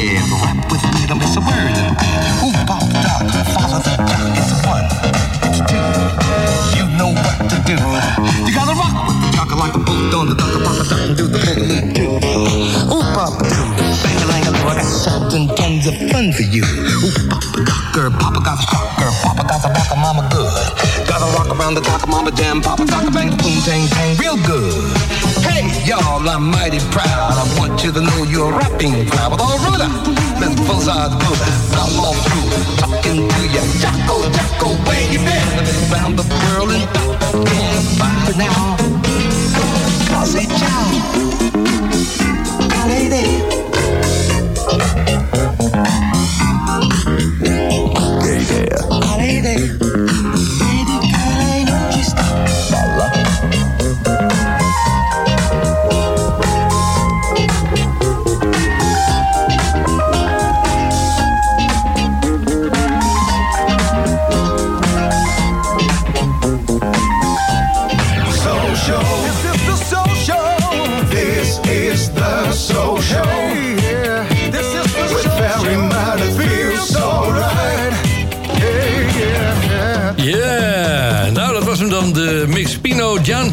[0.02, 0.42] I split.
[0.42, 1.78] Rap with don't miss a word.
[2.42, 4.34] Ooh, pop, dog, follow the jock.
[4.34, 4.86] It's one,
[5.46, 5.78] it's two.
[6.78, 7.78] You know what to do.
[7.78, 11.02] You gotta rock with the jock like a boot on the dock, pop a dock
[11.06, 12.18] and do the boogaloo too.
[12.90, 13.62] Ooh, pop, do,
[14.02, 16.66] bang a lang a I got something tons of fun for you.
[16.66, 20.50] Ooh, papa docker, papa got a shocker, papa got a rocker, mama good.
[21.06, 24.38] Gotta rock around the clock, mama jam, papa docker, bang the boom, tang, tang, real
[24.50, 25.01] good.
[25.62, 27.38] Hey, y'all, I'm mighty proud.
[27.38, 29.32] I want you to know you're rapping crowd.
[29.34, 29.60] With all
[30.42, 31.40] let's buzz our good.
[31.78, 32.50] I'm all through,
[32.82, 33.62] talking to you.
[33.78, 35.94] Jocko, Jocko, where you been?
[35.94, 37.84] Around the world and back again.
[38.02, 38.76] Bye now.
[40.10, 40.90] Cause it ciao.
[42.88, 43.22] Lady.
[43.22, 43.41] Gay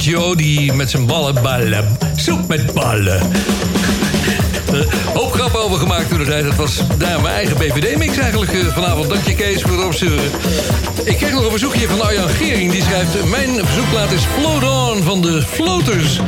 [0.08, 0.34] Giancio...
[0.34, 3.20] die met zijn ballen, ballen, soep met ballen...
[5.14, 6.44] Hoop grappen over gemaakt toen de tijd.
[6.44, 9.08] Dat was daar mijn eigen BVD-mix eigenlijk eh, vanavond.
[9.08, 10.24] Dank je Kees voor het opsturen.
[11.04, 12.72] Ik kreeg nog een verzoekje van Arjan Gering.
[12.72, 13.24] Die schrijft...
[13.24, 16.20] Mijn verzoekplaat is Float On van de Floaters.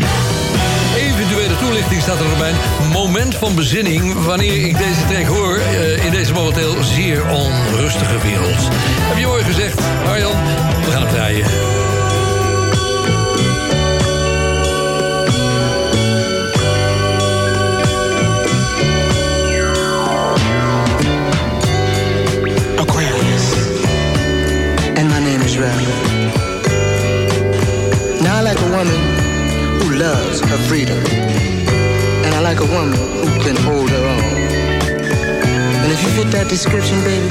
[0.97, 2.53] Eventuele toelichting staat er nog bij.
[2.93, 5.57] Moment van bezinning wanneer ik deze track hoor...
[5.59, 8.69] eh, in deze momenteel zeer onrustige wereld.
[9.09, 10.37] Heb je mooi gezegd, Arjan?
[10.85, 11.80] We gaan het draaien.
[30.51, 30.99] Her freedom.
[32.27, 34.51] And I like a woman who can hold her own.
[35.83, 37.29] And if you fit that description, baby,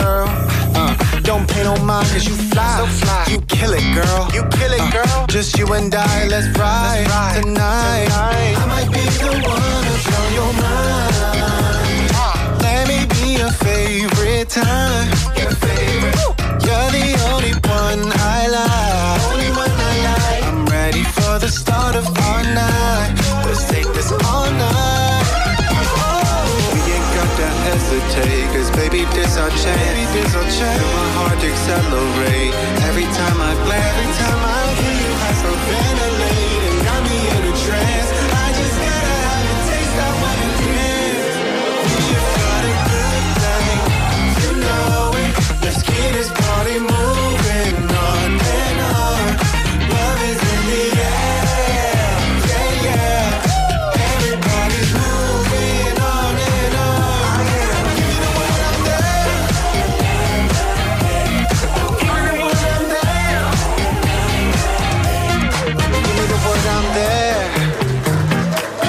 [0.00, 0.28] girl.
[0.74, 2.78] Uh, don't pay no mind, cause you fly.
[2.78, 3.26] So fly.
[3.30, 4.22] You kill it, girl.
[4.34, 5.26] You kill it, uh, girl.
[5.28, 8.06] Just you and I, let's ride, let's ride tonight.
[8.06, 8.54] tonight.
[8.62, 12.10] I might be the one to blow your mind.
[12.14, 12.58] Uh.
[12.62, 15.08] Let me be your favorite time.
[15.40, 16.16] Your favorite.
[16.66, 18.02] You're the only one
[18.36, 19.20] I like.
[19.32, 20.44] Only one I like.
[20.50, 23.10] I'm ready for the start of our night.
[23.46, 24.10] Let's take this
[28.80, 29.76] Baby, this our chance.
[29.92, 30.80] Baby, this our chance.
[30.80, 32.54] Feel my heart accelerate
[32.88, 33.84] every time I glance.
[33.92, 36.09] Every time I hear you, I so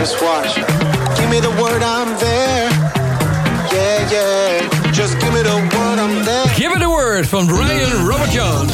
[0.02, 2.70] Give me the word I'm there.
[3.72, 4.92] Yeah, yeah.
[4.92, 6.46] Just give me the word I'm there.
[6.56, 8.74] Give me the word van Brian Robert Jones.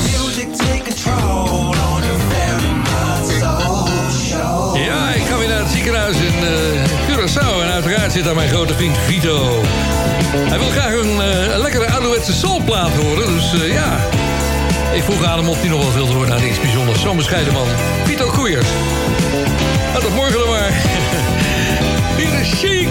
[4.73, 7.61] Ja, ik ga weer naar het ziekenhuis in uh, Curaçao.
[7.61, 9.61] En uiteraard zit daar mijn grote vriend Vito.
[10.35, 13.27] Hij wil graag een uh, lekkere ouderwetse soulplaat horen.
[13.27, 13.97] Dus eh, ja,
[14.93, 16.29] ik vroeg aan hem of hij nog wat wilde horen.
[16.29, 17.01] naar iets bijzonders.
[17.01, 17.67] Zo'n bescheiden man.
[18.05, 18.67] Vito Koeiers.
[19.97, 20.71] Nou, tot morgen dan maar.
[22.17, 22.87] Hier is Chic.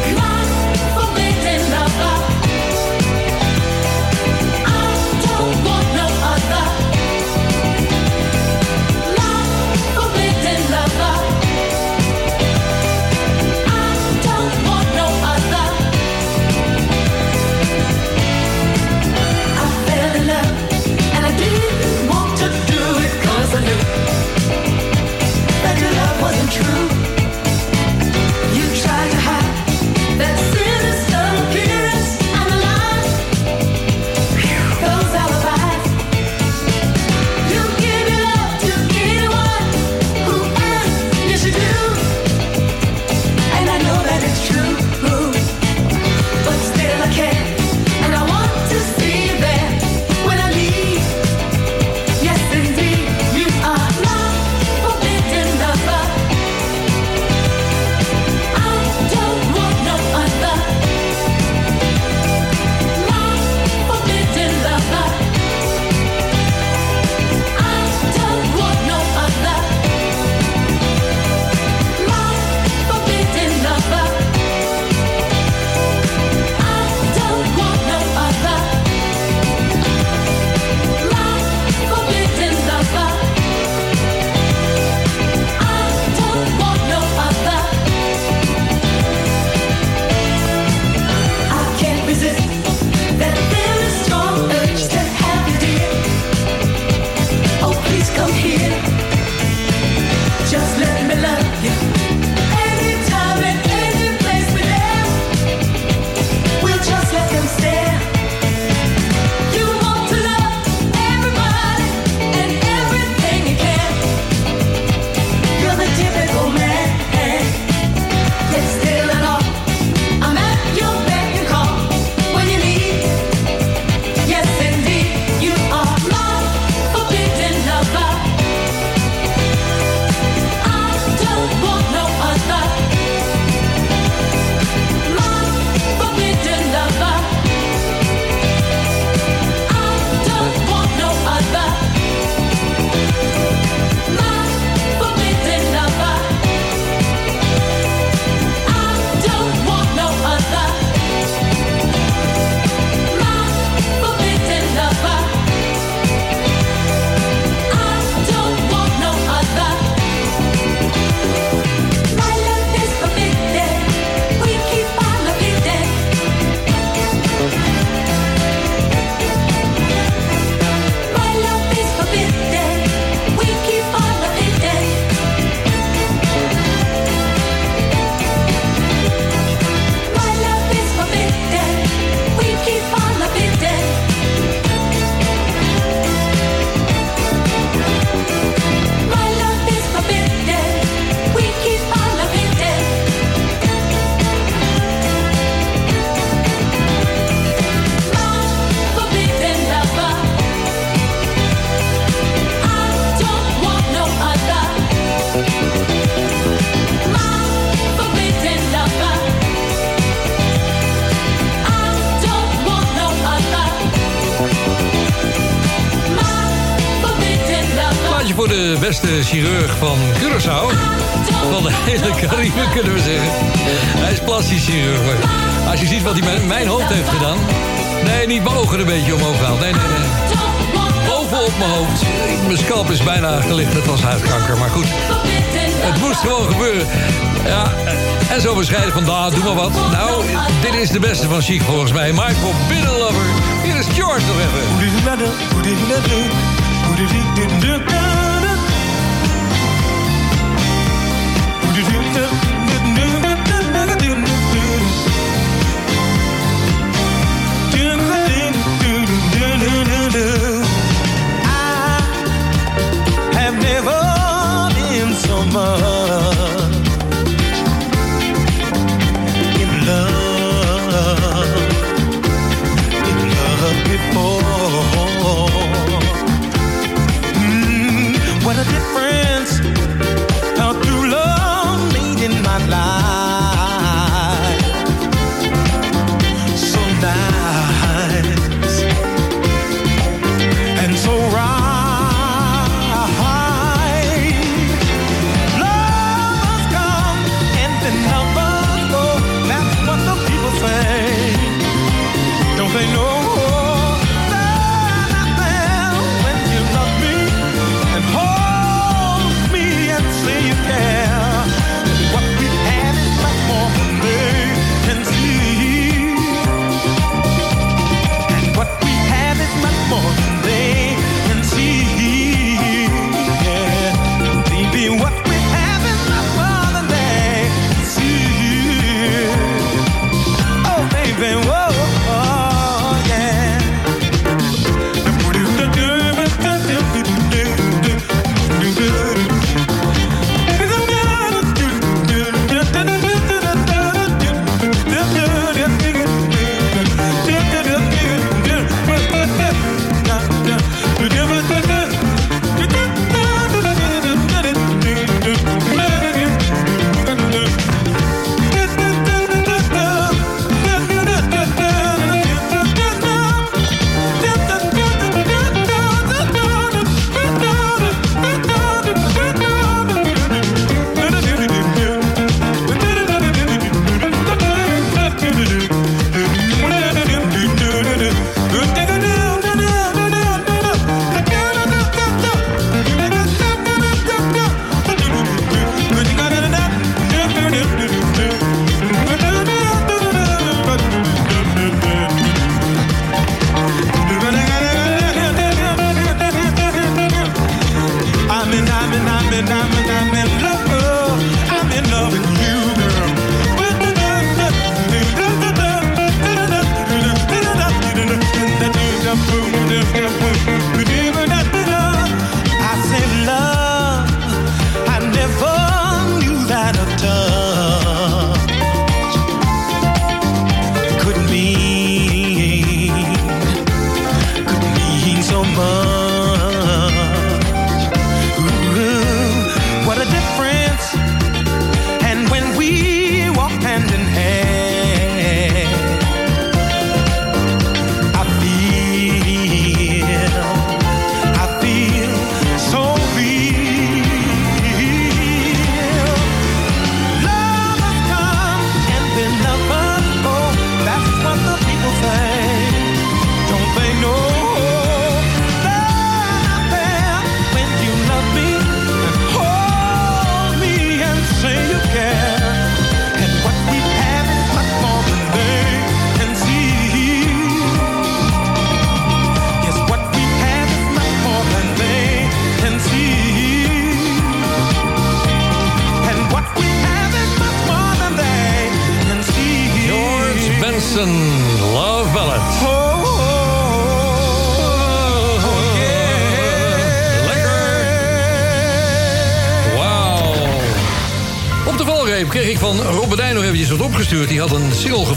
[26.56, 26.95] True.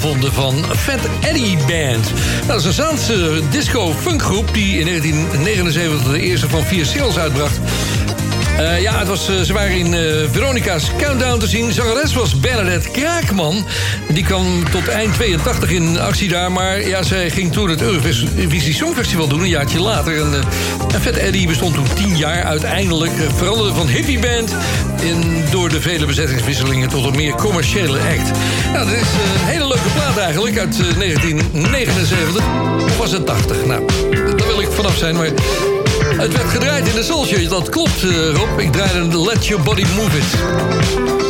[0.01, 2.13] Gevonden van Fat Eddie Band.
[2.13, 4.53] Nou, dat is een Zaanse disco-funkgroep...
[4.53, 7.59] die in 1979 de eerste van vier singles uitbracht.
[8.59, 11.71] Eh, ja, het was, eh, ze waren in eh, Veronica's Countdown te zien.
[11.71, 13.65] Zangeres was Bernadette Kraakman.
[14.07, 16.51] Die kwam tot eind 82 in actie daar.
[16.51, 20.21] Maar ja, zij ging toen het Eurovisie Songfestival doen, een jaartje later.
[20.21, 20.43] En,
[21.01, 22.43] Fat Eddie bestond toen 10 jaar.
[22.43, 24.55] Uiteindelijk veranderde van hippieband...
[25.01, 28.31] In, door de vele bezettingswisselingen tot een meer commerciële act.
[28.73, 32.43] Nou, dat is een hele leuke plaat eigenlijk uit eh, 1979.
[32.83, 33.65] Of was het 80?
[33.65, 35.29] Nou, daar wil ik vanaf zijn, maar...
[36.19, 38.59] Het werd gedraaid in de Soul Show, dat klopt eh, Rob.
[38.59, 41.28] Ik draaide de Let Your Body Move It.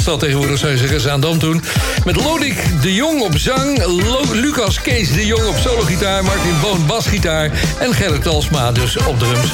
[0.00, 1.62] Zaanstad tegenwoordig, zou je zeggen, Zaandam toen.
[2.04, 3.84] Met Lodik de Jong op zang,
[4.32, 6.24] Lucas Kees de Jong op solo-gitaar...
[6.24, 9.52] Martin Boon basgitaar en Gerrit Talsma dus op drums.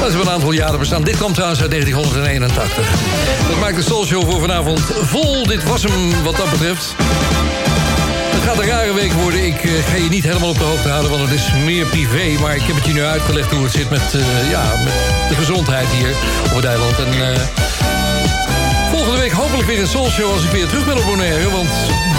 [0.00, 1.02] Dat is een aantal jaren bestaan.
[1.02, 2.90] Dit kwam trouwens uit 1981.
[3.48, 5.46] Dat maakt de Soul Show voor vanavond vol.
[5.46, 6.94] Dit was hem wat dat betreft.
[8.34, 9.46] Het gaat een rare week worden.
[9.46, 12.40] Ik eh, ga je niet helemaal op de hoogte houden, want het is meer privé.
[12.40, 15.34] Maar ik heb het je nu uitgelegd hoe het zit met, eh, ja, met de
[15.34, 16.14] gezondheid hier
[16.48, 16.98] op het eiland.
[16.98, 17.95] En eh,
[19.32, 21.50] week hopelijk weer een Soul Show als ik weer terug ben op Bonaire.
[21.50, 21.68] Want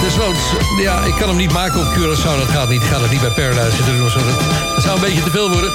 [0.02, 0.40] desnoods,
[0.80, 2.38] ja, ik kan hem niet maken op Curaçao.
[2.38, 2.82] Dat gaat niet.
[2.82, 4.10] Ik ga het niet bij Paradise zitten doen.
[4.10, 4.20] Zo.
[4.76, 5.70] Dat, zou een beetje te veel worden.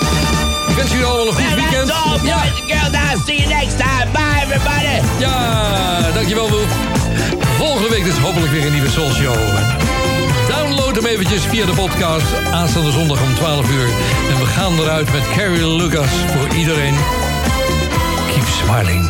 [0.68, 1.88] Ik wens jullie allemaal een goed weekend.
[1.90, 4.10] I'll see you next time.
[4.12, 5.06] Bye, everybody.
[5.18, 6.72] Ja, dankjewel Woef.
[7.56, 9.36] Volgende week dus hopelijk weer een nieuwe Soul Show.
[10.48, 13.88] Download hem eventjes via de podcast aanstaande zondag om 12 uur.
[14.30, 16.94] En we gaan eruit met Carrie Lucas voor iedereen.
[18.32, 19.08] Keep smiling.